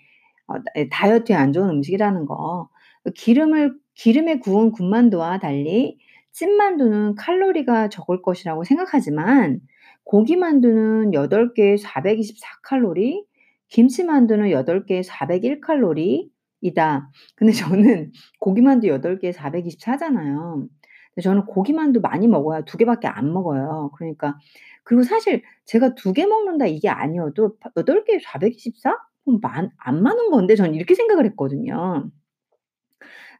[0.49, 2.69] 어 예 다이어트에 안 좋은 음식이라는 거.
[3.05, 5.99] 그 기름을 기름에 구운 군만두와 달리
[6.33, 9.61] 찐만두는 칼로리가 적을 것이라고 생각하지만
[10.05, 13.25] 고기만두는 8 개에 424 칼로리,
[13.69, 16.31] 김치만두는 8 개에 401 칼로리
[16.63, 17.11] 이다.
[17.37, 20.67] 근데 저는 고기만두 8 개에 424 잖아요.
[21.15, 23.91] 근데 저는 고기만두 많이 먹어야 2 개밖에 안 먹어요.
[23.97, 24.37] 그러니까
[24.85, 28.97] 그리고 사실 제가 2개 먹는다 이게 아니어도 파8 개에 424?
[29.25, 32.11] 그럼 많안 많은 건데 저는 이렇게 생각을 했거든요.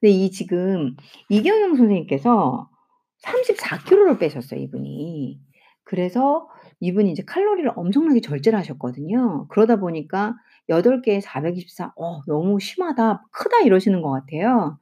[0.01, 0.97] 근데 이 지금
[1.31, 2.69] 이경영 선생님께서
[3.19, 5.41] 34 킬로를 빼셨어요 이분이.
[5.85, 6.49] 그래서
[6.81, 9.47] 이분이 이제 칼로리를 엄청나게 절제를 하셨거든요.
[9.49, 10.35] 그러다 보니까
[10.69, 13.25] 8 개에 424 "어 너무 심하다.
[13.33, 14.79] 크다." 이러시는 것 같아요.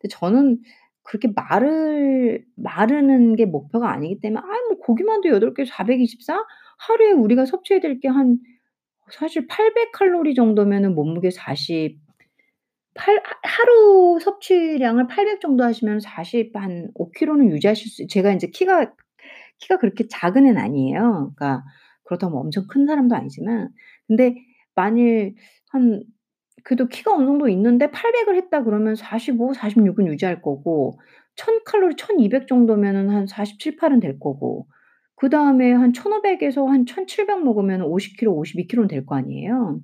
[0.00, 0.60] 근데 저는
[1.06, 6.44] 그렇게 마를 마르는 게 목표가 아니기 때문에 '아이 뭐 고기만두 8 개에 424
[6.78, 8.38] 하루에 우리가 섭취해야 될 게 한
[9.12, 11.98] 사실 800 칼로리 정도면은 몸무게 40팔하
[13.42, 18.92] 하루 섭취량을 800 정도 하시면 40 한5 킬로는 유지하실 수 제가 인제 키가
[19.58, 21.32] 키가 그렇게 작은 애는 아니에요.
[21.36, 21.64] 그러니까
[22.04, 23.70] 그렇다고 뭐 엄청 큰 사람도 아니지만
[24.08, 24.36] 근데
[24.74, 25.34] 만일
[25.70, 26.02] 한
[26.66, 30.98] 그래도 키가 어느 정도 있는데 800을 했다 그러면 45, 46은 유지할 거고
[31.36, 34.66] 1000 칼로리 1200 정도면은 한 47, 8은 될 거고
[35.14, 39.78] 그다음에 한 1500 에서 한 1700 먹으면 50 킬로, 52 킬로는 될 거 아니에요.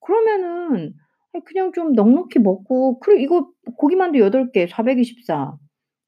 [0.00, 0.92] 그러면은
[1.34, 5.56] 아 그냥 좀 넉넉히 먹고 그리고 이거 고기만두 8개 424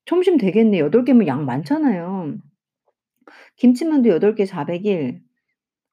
[0.06, 0.80] 점심 되겠네.
[0.90, 2.34] 8 개면 양 많잖아요.
[3.58, 5.20] 김치만두 8개 401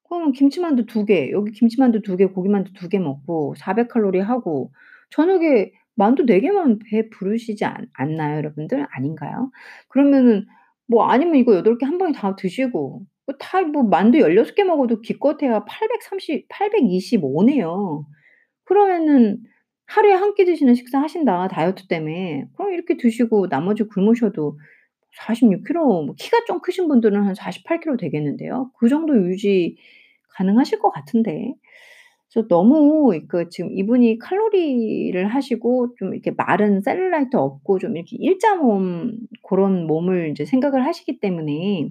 [0.10, 4.72] 그러면 김치만두 2 개, 여기 김치만두 2 개, 고기만두 2 개 먹고 400 칼로리 하고
[5.12, 8.88] 저녁에 만두 4 개면 배 부르시지 않 않나요 여러분들?
[8.92, 9.52] 아닌가요?
[9.90, 10.46] 그러면은
[10.88, 15.02] 뭐 아니면 이거 8개 한 번에 다 드시고 뭐 다 뭐 만두 16 개 먹어도
[15.02, 18.06] 기껏해야 830 825 네요.
[18.66, 19.40] 그러면은
[19.88, 22.46] 하루에 한끼 드시는 식사 하신다 다이어트 때문에.
[22.56, 24.60] 그럼 이렇게 드시고 나머지 굶으셔도
[25.18, 28.72] 46 킬로 뭐 키가 좀 크신 분들은 한 48 킬로 되겠는데요.
[28.78, 29.78] 그 정도 유지
[30.30, 31.54] 가능하실 것 같은데.
[32.32, 38.56] 그래서 너무 그 지금 이분이 칼로리를 하시고 좀 이렇게 마른 셀룰라이트 없고 좀 이렇게 일자
[38.56, 41.90] 몸 고런 몸을 이제 생각을 하시기 때문에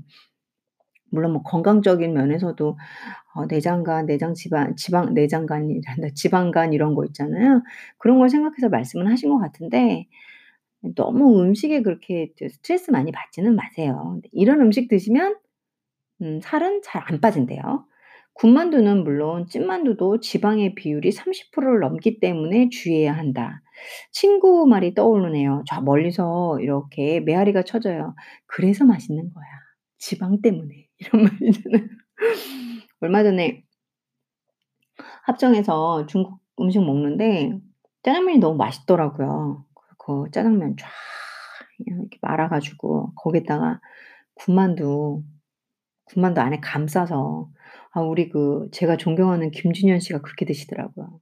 [1.11, 2.77] 물론 뭐 건강적인 면에서도
[3.35, 6.09] 어 내장간, 내장 지방 지방 내장간이란다.
[6.15, 7.63] 지방간 이런 거 있잖아요.
[7.99, 10.07] 그런 걸 생각해서 말씀을 하신 것 같은데
[10.97, 14.21] 너무 음식에 그렇게 저 스트레스 많이 받지는 마세요.
[14.33, 15.37] 이런 음식 드시면
[16.23, 17.87] 음 살은 잘 안 빠진대요.
[18.35, 23.63] 군만두는 물론 찐만두도 지방의 비율이 30%를 넘기 때문에 주의해야 한다.
[24.13, 25.65] 친구 말이 떠오르네요.
[25.69, 28.15] 저 멀리서 이렇게 메아리가 쳐져요.
[28.47, 29.47] "그래서 맛있는 거야.
[29.99, 31.89] 지방 때문에." 이런 말 있잖아요.
[33.01, 33.65] 얼마 전에
[35.25, 37.61] 합정에서 중국 음식 먹는데
[38.03, 39.66] 짜장면이 너무 맛있더라고요.
[40.07, 40.89] 그그 짜장면 쫙
[41.79, 43.81] 이렇게 말아 가지고 거기에다가
[44.35, 45.23] 군만두,
[46.07, 47.51] 군만두 안에 감싸서
[47.93, 51.21] 아 우리 그 제가 존경하는 김준현 씨가 그렇게 드시더라고요.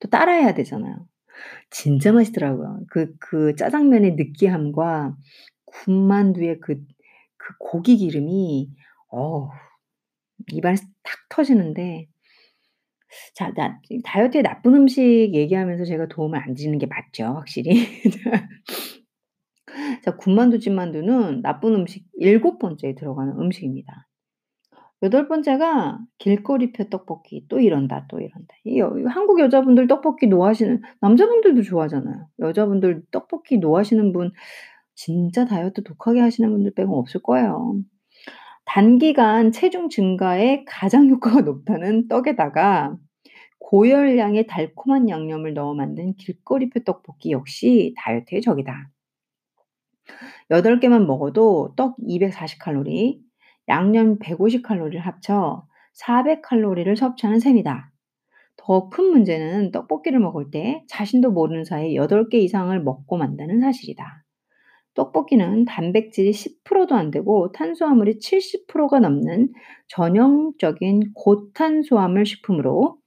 [0.00, 1.06] 또 따라해야 되잖아요.
[1.70, 2.80] 진짜 맛있더라고요.
[2.90, 5.16] 그 그 짜장면의 느끼함과
[5.66, 6.76] 군만두의 그
[7.38, 8.70] 그 고기 기름이
[9.08, 9.50] 어우
[10.52, 12.08] 입안에서 탁 터지는데
[13.34, 15.02] 자 나 다이어트에 나쁜 음식
[15.34, 17.86] 얘기하면서 제가 도움을 안 드리는 게 맞죠 확실히.
[20.04, 24.06] 자 군만두 찐만두는 나쁜 음식 일곱 번째에 들어가는 음식입니다.
[25.02, 27.46] 여덟 번째가 길거리표 떡볶이.
[27.48, 28.54] 또 이런다, 또 이런다.
[28.64, 32.26] 이 여 한국 여자분들 떡볶이 노하시는 남자분들도 좋아하잖아요.
[32.40, 34.32] 여자분들 떡볶이 노하시는 분
[34.94, 37.76] 진짜 다이어트 독하게 하시는 분들 빼고 없을 거예요.
[38.66, 42.96] 단기간 체중 증가에 가장 효과가 높다는 떡에다가
[43.58, 48.90] 고열량의 달콤한 양념을 넣어 만든 길거리표 떡볶이 역시 다이어트의 적이다.
[50.48, 53.20] 8 개만 먹어도 떡 240 칼로리,
[53.68, 57.92] 양념 150 칼로리를 합쳐 400 칼로리를 섭취하는 셈이다.
[58.56, 64.24] 더 큰 문제는 떡볶이를 먹을 때 자신도 모르는 사이에 8개 이상을 먹고 만다는 사실이다.
[64.94, 69.52] 떡볶이는 단백질이 10%도 안 되고 탄수화물이 70%가 넘는
[69.88, 72.98] 전형적인 고탄수화물 식품으로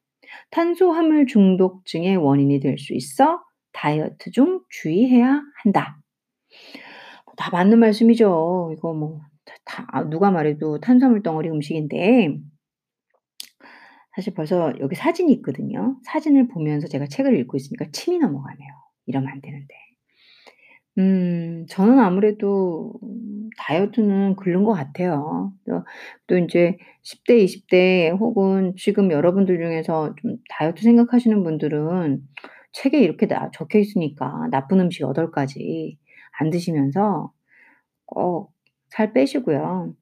[0.51, 5.99] 탄수화물 중독증의 원인이 될 수 있어 다이어트 중 주의해야 한다.
[7.37, 8.73] 다 맞는 말씀이죠.
[8.77, 12.37] 이거 뭐다 누가 말해도 탄수화물 덩어리 음식인데
[14.15, 15.97] 사실 벌써 여기 사진이 있거든요.
[16.03, 18.69] 사진을 보면서 제가 책을 읽고 있으니까 침이 넘어가네요.
[19.05, 19.88] 이러면 안 되는데.
[20.99, 22.93] 음 저는 아무래도
[23.57, 25.53] 다이어트는 글른 것 같아요.
[25.67, 25.83] 또,
[26.27, 32.21] 또 인제 10 대, 20 대 혹은 지금 여러분들 중에서 좀 다이어트 생각하시는 분들은
[32.73, 35.97] 책에 이렇게 나 적혀 있으니까 나쁜 음식 8 가지
[36.39, 37.31] 안 드시면서
[38.05, 38.51] 꼭
[38.91, 39.93] 살 빼시고요.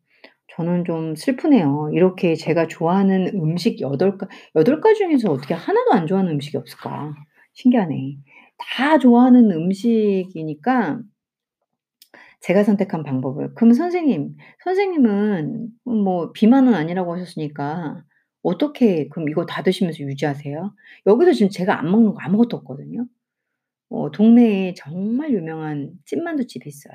[0.56, 1.92] 저는 좀 슬프네요.
[1.94, 7.14] 이렇게 제가 좋아하는 음식 8 가 8 가지 중에서 어떻게 하나도 안 좋아하는 음식이 없을까?
[7.54, 8.18] 신기하네.
[8.58, 11.02] 다 좋아하는 음식이니까
[12.42, 18.04] 제가 선택한 방법을 그럼 선생님, 선생님은 음뭐 비만은 아니라고 하셨으니까
[18.44, 20.74] 어떻게 그럼 이거 다 드시면서 유지하세요?
[21.08, 23.08] 여기서 지금 제가 안 먹는 거 아무것도 없거든요.
[23.90, 26.94] 어 동네에 정말 유명한 찐만두집이 있어요.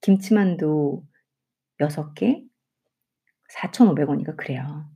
[0.00, 1.02] 김치만두
[1.80, 2.44] 6 개
[3.48, 4.88] 4,500 원인가 그래요.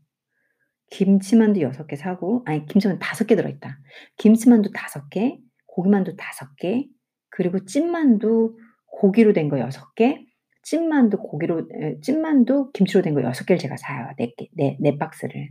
[0.90, 3.78] 김치만두 6개 사고 아니 김치만두 5개 들어 있다.
[4.16, 5.38] 김치만두 5 개,
[5.76, 6.16] 고기만두 5
[6.58, 6.88] 개,
[7.28, 8.56] 그리고 찐만두
[8.86, 10.24] 고기로 된거6 개,
[10.62, 14.08] 찐만두 고기로 에 찐만두 김치로 된거6 개를 제가 사요.
[14.18, 15.50] 4개네4 박스를.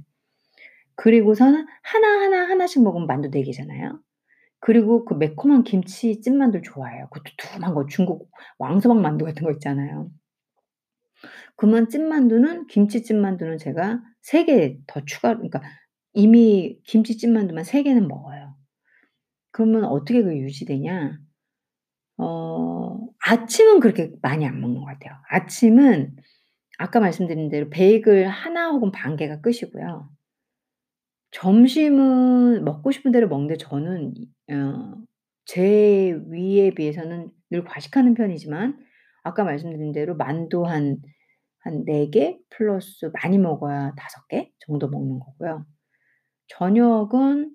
[0.95, 3.99] 그리고서는 하나 하나 하나씩 먹으면 만두 4 개잖아요.
[4.59, 7.07] 그리고 그 매콤한 김치 찐만두를 좋아해요.
[7.11, 10.09] 그 두툼한 거 중국 왕서방 만두 같은 거 있잖아요.
[11.55, 15.61] 그러면 찐만두는 김치 찐만두는 제가 3개 더 추가 그러니까
[16.13, 18.44] 이미 김치 찐만두만 3 개는 먹어요.
[19.55, 21.17] 그러면 어떻게 그게 유지되냐?
[22.17, 25.13] 어 아침은 그렇게 많이 안 먹는 것 같아요.
[25.29, 26.17] 아침은
[26.77, 30.09] 아까 말씀드린 대로 베이글 하나 혹은 반 개가 끝이고요.
[31.31, 34.13] 점심은 먹고 싶은 대로 먹는데 저는
[34.49, 38.77] 이어제 위에 비해서는 늘 과식하는 편이지만
[39.23, 40.97] 아까 말씀드린 대로 만두 한
[41.65, 45.65] 한 4개 플러스 많이 먹어야 5개 정도 먹는 거고요.
[46.47, 47.54] 저녁은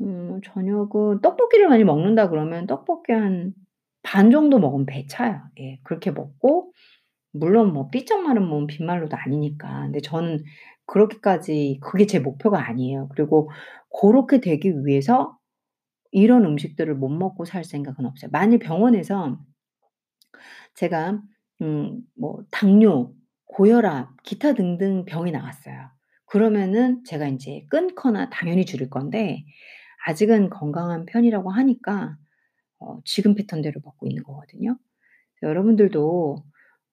[0.00, 3.54] 음 저녁은 떡볶이를 많이 먹는다 그러면 떡볶이 한
[4.08, 5.42] 반 정도 먹으면 배 차요.
[5.58, 5.80] 예.
[5.82, 6.72] 그렇게 먹고
[7.32, 9.82] 물론 뭐 삐쩍 마른 몸은 빈말로도 아니니까.
[9.84, 10.44] 근데 저는
[10.86, 13.08] 그렇게까지 그게 제 목표가 아니에요.
[13.14, 13.50] 그리고
[13.90, 15.38] 고렇게 되기 위해서
[16.12, 18.30] 이런 음식들을 못 먹고 살 생각은 없어요.
[18.32, 19.38] 만일 병원에서
[20.74, 21.20] 제가
[21.62, 23.12] 음 뭐 당뇨,
[23.46, 25.90] 고혈압, 기타 등등 병이 나왔어요.
[26.26, 29.44] 그러면은 제가 인제 끊거나 당연히 줄일 건데
[30.06, 32.16] 아직은 건강한 편이라고 하니까
[32.80, 34.78] 어 지금 패턴대로 먹고 있는 거거든요.
[35.42, 36.36] 여러분들도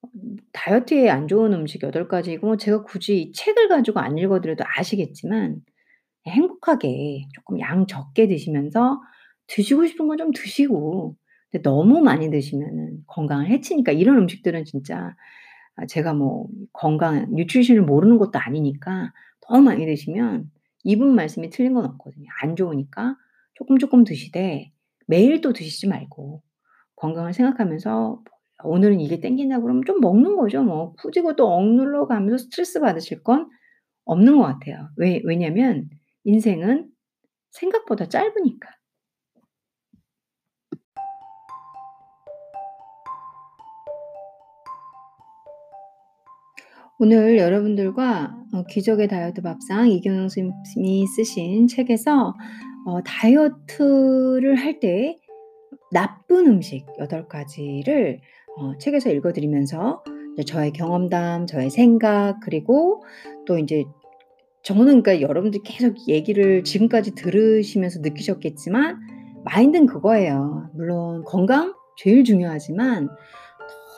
[0.04, 0.08] 어
[0.54, 4.64] 다이어트에 안 좋은 음식 8 가지고 뭐 제가 굳이 이 책을 가지고 안 읽어 드려도
[4.78, 5.62] 아시겠지만
[6.28, 9.02] 행복하게 쪼끔 양 적게 드시면서
[9.48, 11.16] 드시고 싶은 건 좀 드시고
[11.52, 15.16] 근데 너무 많이 드시면은 건강을 해치니까 이런 음식들은 진짜
[15.76, 19.14] 아 제가 뭐 건강 뉴트리션을 모르는 것도 아니니까
[19.50, 20.52] 너무 많이 드시면
[20.84, 22.28] 이분 말씀이 틀린 건 없거든요.
[22.42, 23.16] 안 좋으니까
[23.56, 24.72] 쪼끔 쪼끔 드시되
[25.08, 26.42] 매일 또 드시지 말고
[26.98, 28.24] 건강을 생각하면서
[28.66, 30.94] 오늘은 이게 땡긴다 그러면 좀 먹는 거죠 뭐.
[31.00, 33.50] 굳이 그것도 억눌러 가면서 스트레스 받으실 건
[34.06, 34.90] 없는 것 같아요.
[34.98, 35.90] 왜 왜냐면
[36.26, 36.90] 인생은
[37.52, 38.70] 생각보다 짧으니까.
[47.00, 52.36] 오늘 여러분들과 어 기적의 다이어트 밥상 이경영 선생님이 쓰신 책에서
[52.86, 55.18] 어 다이어트를 할 때
[55.92, 58.20] 나쁜 음식 8 가지를
[58.58, 63.04] 어 책에서 읽어 드리면서 이제 저의 경험담, 저의 생각 그리고
[63.46, 63.86] 또 인제
[64.64, 69.00] 저는 그러니까 여러분들이 계속 얘기를 지금까지 들으시면서 느끼셨겠지만
[69.46, 70.70] 마인드는 그거예요.
[70.74, 73.10] 물론 건강 제일 중요하지만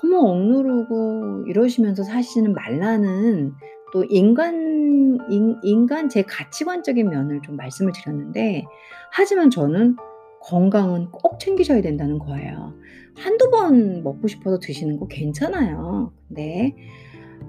[0.06, 3.53] 너무 억누르고 이러시면서 사시는 말라는
[3.91, 8.64] 또 인간 인 인간 제 가치관적인 면을 좀 말씀을 드렸는데
[9.12, 9.95] 하지만 저는
[10.41, 12.76] 건강은 꼭 챙기셔야 된다는 거예요.
[13.18, 16.14] 한두 번 먹고 싶어서 드시는 거 괜찮아요.
[16.28, 16.76] 근데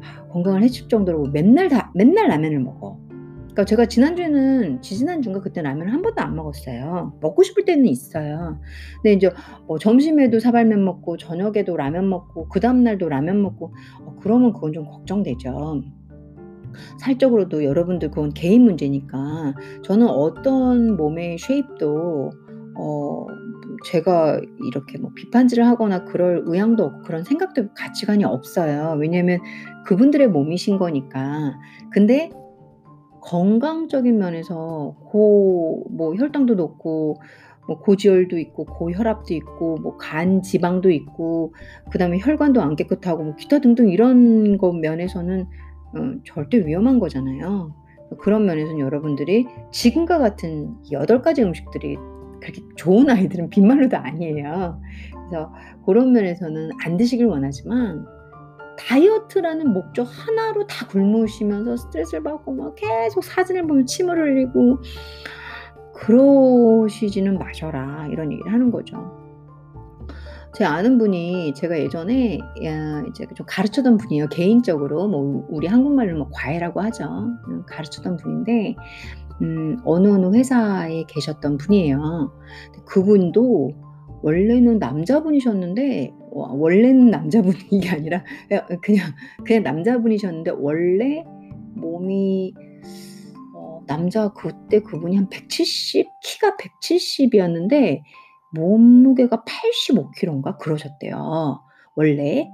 [0.01, 2.99] 아 건강을 해칠 정도로 맨날 다 맨날 라면을 먹어.
[3.57, 7.15] 그러니까 제가 지난주에는 지지난주인가 그때 라면을 한 번도 안 먹었어요.
[7.23, 8.61] 먹고 싶을 때는 있어요.
[8.97, 9.31] 근데 인제
[9.67, 14.75] 뭐 점심에도 사발면 먹고 저녁에도 라면 먹고 그 다음 날도 라면 먹고 어 그러면 그건
[14.75, 15.81] 좀 걱정되죠.
[17.01, 22.31] 살적으로도 여러분들 그건 개인 문제니까 저는 어떤 몸의 쉐입도
[22.75, 23.27] 어
[23.87, 28.99] 제가 이렇게 뭐 비판질을 하거나 그럴 의향도 없고 그런 생각도 가치관이 없어요.
[29.01, 29.41] 왜냐면
[29.87, 31.59] 그분들의 몸이신 거니까.
[31.91, 32.31] 근데
[33.27, 37.17] 건강적인 면에서 고 뭐 혈당도 높고
[37.69, 41.55] 뭐 고지혈도 있고 고혈압도 있고 뭐 간 지방도 있고
[41.91, 47.75] 그다음에 혈관도 안 깨끗하고 뭐 기타 등등 이런 것 면에서는 어 절대 위험한 거잖아요.
[48.19, 51.97] 그런 면에서는 여러분들이 지금과 같은 8 가지 음식들이
[52.41, 54.81] 그렇게 좋은 아이들은 빈말로도 아니에요.
[55.29, 55.53] 그래서
[55.87, 58.07] 그런 면에서는 안 드시길 원하지만
[58.79, 64.79] 다이어트라는 목적 하나로 다 굶으시면서 스트레스를 받고 막 계속 사진을 보면 침을 흘리고
[65.95, 69.27] 그러시지는 마셔라 이런 얘기를 하는 거죠.
[70.55, 74.29] 제 아는 분이 제가 예전에 야 이제 좀 가르쳤던 분이에요.
[74.29, 77.05] 개인적으로 뭐 우리 한국말로 뭐 과외라고 하죠.
[77.05, 78.75] 음 가르쳤던 분인데
[79.43, 82.33] 음 어느 어느 회사에 계셨던 분이에요.
[82.87, 83.73] 그분도
[84.23, 88.25] 원래는 남자분이셨는데 와 원래는 남자분이 게 아니라
[88.83, 89.13] 그냥
[89.45, 91.25] 그냥 남자분이셨는데 원래
[91.75, 92.55] 몸이
[93.55, 98.03] 어 남자 그때 그분이 한 170 키가 170 이었는데
[98.55, 101.61] 몸무게가 85 킬로인가 그러셨대요
[101.95, 102.49] 원래.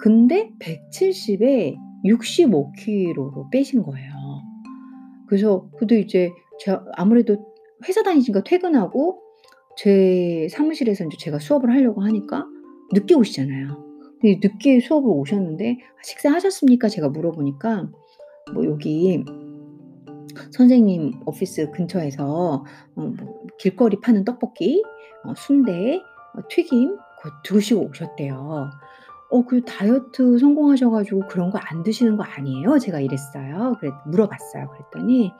[0.00, 4.12] 근데 170에 65 킬로로 빼신 거예요.
[5.26, 6.30] 그래서 근데 이제
[6.60, 7.36] 제가 아무래도
[7.86, 9.20] 회사 다니시니까 퇴근하고
[9.76, 12.46] 제 사무실에서 인제 제가 수업을 하려고 하니까
[12.92, 13.82] 늦게 오시잖아요.
[14.20, 17.88] 근데 늦게 수업을 오셨는데 "식사하셨습니까?" 제가 물어보니까
[18.54, 19.24] 뭐 여기
[20.50, 22.64] 선생님 오피스 근처에서
[22.96, 23.14] 어뭐
[23.58, 24.82] 길거리 파는 떡볶이,
[25.24, 25.96] 어 순대,
[26.34, 26.96] 어 튀김
[27.44, 28.70] 드시고 오셨대요.
[29.30, 33.76] "어 그 다이어트 성공하셔 가지고 그런 거 안 드시는 거 아니에요?" 제가 이랬어요.
[33.80, 34.68] 그랬 물어봤어요.
[34.70, 35.32] 그랬더니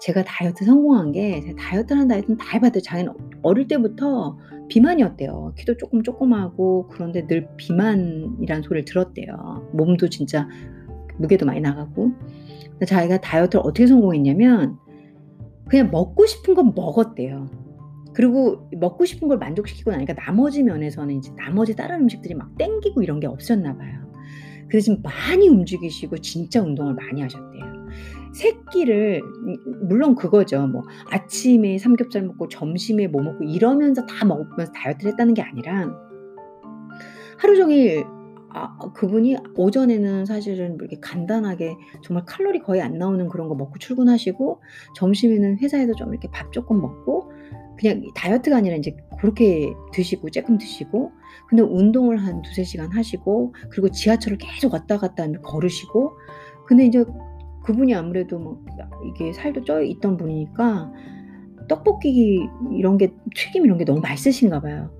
[0.00, 2.82] 제가 다이어트 성공한 게 다이어트라는 다이어트는 다 해 봤대요.
[2.82, 3.12] 자기는
[3.42, 4.36] 어릴 때부터
[4.68, 5.54] 비만이었대요.
[5.56, 9.70] 키도 쪼끔 쪼끄마하고 그런데 늘 비만이라는 소리를 들었대요.
[9.72, 10.48] 몸도 진짜
[11.18, 12.12] 무게도 많이 나가고.
[12.86, 14.76] 자기가 다이어트를 어떻게 성공했냐면
[15.68, 17.48] 그냥 먹고 싶은 건 먹었대요.
[18.12, 23.20] 그리고 먹고 싶은 걸 만족시키고 나니까 나머지 면에서는 이제 나머지 다른 음식들이 막 땡기고 이런
[23.20, 24.06] 게 없었나 봐요.
[24.68, 27.65] 그래서 좀 많이 움직이시고 진짜 운동을 많이 하셨대요.
[28.36, 30.66] 3 끼를 음 물론 그거죠.
[30.66, 35.90] 뭐 아침에 삼겹살 먹고 점심에 뭐 먹고 이러면서 다 먹으면서 다이어트를 했다는 게 아니라
[37.38, 38.04] 하루 종일
[38.50, 43.78] 아 그분이 오전에는 사실은 뭐 이렇게 간단하게 정말 칼로리 거의 안 나오는 그런 거 먹고
[43.78, 44.60] 출근하시고
[44.94, 47.32] 점심에는 회사에서 좀 이렇게 밥 쪼끔 먹고
[47.78, 51.12] 그냥 다이어트가 아니라 인제 고렇게 드시고 쬐끔 드시고
[51.48, 56.16] 근데 운동을 한2-3 시간 하시고 그리고 지하철을 계속 왔다 갔다 하며 걸으시고
[56.66, 57.04] 근데 인제
[57.66, 58.64] 그분이 아무래도 뭐
[59.04, 60.92] 이게 살도 쪄 있던 분이니까
[61.68, 64.90] 떡볶이 이런 게 튀김 이런 게 너무 맛있으신가 봐요.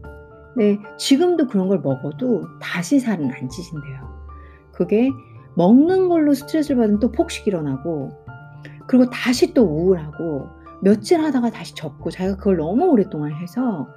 [0.56, 0.78] 네.
[0.98, 4.16] 지금도 그런 걸 먹어도 다시 살은 안 찌신대요.
[4.72, 5.10] 그게
[5.54, 8.10] 먹는 걸로 스트레스를 받으면 또 폭식 일어나고
[8.88, 10.48] 그리고 다시 또 우울하고
[10.82, 13.88] 며칠 하다가 다시 접고 자기가 그걸 너무 오랫동안 해서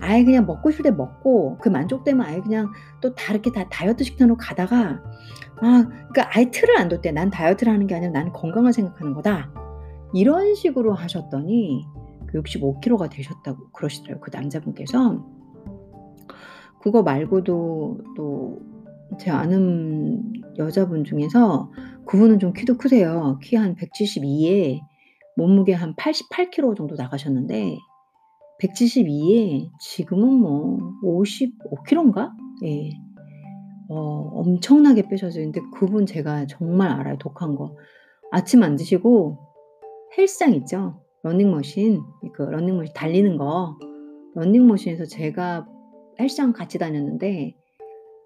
[0.00, 2.70] 아예 그냥 먹고 싶을 때 먹고 그 만족되면 아예 그냥
[3.00, 5.02] 또 다르게 다 다이어트 식단으로 가다가
[5.60, 7.12] 아 그러니까 아예 틀을 안 뒀대요.
[7.12, 9.52] '난 다이어트를 하는 게 아니라 나는 건강을 생각하는 거다.'
[10.14, 11.84] 이런 식으로 하셨더니
[12.26, 15.24] 그 65 킬로가 되셨다고 그러시더라고요 그 남자분께서.
[16.80, 18.78] 그거 말고도 또
[19.18, 20.22] 제 아는
[20.58, 21.70] 여자분 중에서
[22.06, 23.38] 그분은 좀 키도 크세요.
[23.42, 24.80] 키 한 172에
[25.36, 27.78] 몸무게 한 88 킬로 정도 나가셨는데
[28.60, 32.32] 172에 지금은 뭐 55 킬로인가?
[32.64, 32.90] 예.
[33.88, 33.96] 어
[34.34, 35.44] 엄청나게 빼셨어요.
[35.44, 37.74] 근데 그분 제가 정말 알아요 독한 거.
[38.30, 39.38] 아침 안 드시고
[40.16, 41.00] 헬스장 있죠?
[41.22, 42.02] 러닝머신
[42.34, 43.78] 그 러닝머신 달리는 거
[44.34, 45.66] 러닝머신에서 제가
[46.20, 47.56] 헬스장 같이 다녔는데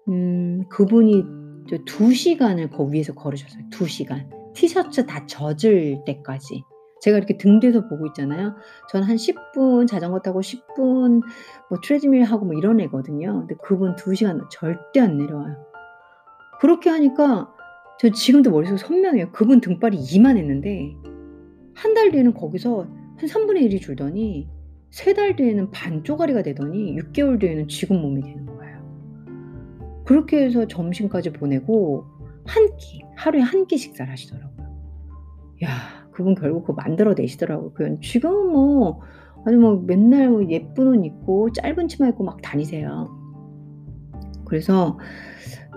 [0.09, 1.23] 음 그분이
[1.69, 4.29] 저 2 시간을 거 위에서 걸으셨어요 2 시간.
[4.53, 6.63] 티셔츠 다 젖을 때까지.
[7.03, 8.55] 제가 이렇게 등 뒤에서 보고 있잖아요.
[8.89, 11.21] 저는 한 10분 자전거 타고 10분
[11.69, 13.39] 뭐 트레드밀 하고 뭐 이런 애거든요.
[13.39, 15.53] 근데 그분 2 시간 절대 안 내려와요.
[16.61, 17.53] 그렇게 하니까
[17.99, 19.33] 저 지금도 머릿속에 선명해요.
[19.33, 20.95] 그분 등발이 이만했는데
[21.75, 22.87] 1달 뒤에는 거기서
[23.17, 24.47] 한 3분의 1이 줄더니
[24.91, 30.03] 3달 뒤에는 반 쪼가리가 되더니 6 개월 뒤에는 지금 몸이 되는 거예요.
[30.05, 32.05] 그렇게 해서 점심까지 보내고
[32.47, 34.53] 1 끼, 하루에 1끼 식사를 하시더라고요.
[35.65, 37.73] 야 그분 결국 그거 만들어 내시더라고요.
[37.73, 39.01] 그냥 지금은 뭐
[39.45, 43.09] 아주 뭐 맨날 뭐 예쁜 옷 입고 짧은 치마 입고 막 다니세요.
[44.45, 44.97] 그래서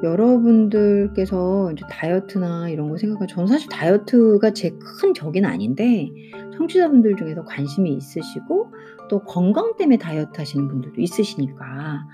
[0.02, 6.08] 여러분들께서 이제 다이어트나 이런 거 생각하 저는 사실 다이어트가 제 큰 적은 아닌데
[6.56, 8.72] 청취자분들 중에서 관심이 있으시고
[9.08, 12.06] 또 건강 때문에 다이어트 하시는 분들도 있으시니까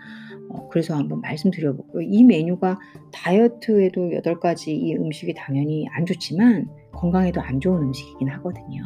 [0.51, 2.03] 어 그래서 한번 말씀드려 보고요.
[2.03, 2.79] 이 메뉴가
[3.13, 6.69] 다이어트에도 8 가지 이 음식이 당연히 안 좋지만
[7.03, 8.81] 건강에도 안 좋은 음식이긴 하거든요.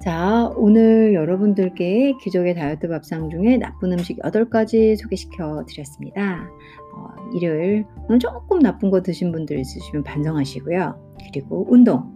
[0.00, 6.48] 자, 오늘 여러분들께 기적의 다이어트 밥상 중에 나쁜 음식 8 가지 소개시켜 드렸습니다.
[6.92, 11.16] 어 일요일 오늘 쪼끔 나쁜 거 드신 분들 있으시면 반성하시고요.
[11.32, 12.10] 그리고 운동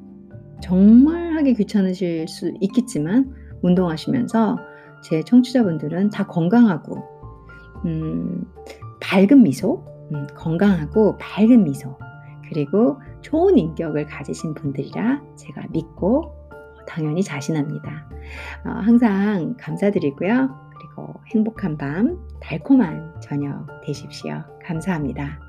[0.61, 4.59] 정말 하기 귀찮으실 수 있겠지만 운동하시면서
[5.05, 6.97] 제 청취자분들은 다 건강하고
[7.85, 8.45] 음
[9.01, 11.97] 밝은 미소, 음 건강하고 밝은 미소
[12.49, 16.37] 그리고 좋은 인격을 가지신 분들이라 제가 믿고
[16.87, 18.09] 당연히 자신합니다.
[18.67, 20.65] 어 항상 감사드리고요.
[20.77, 24.45] 그리고 행복한 밤, 달콤한 저녁 되십시오.
[24.63, 25.41] 감사합니다.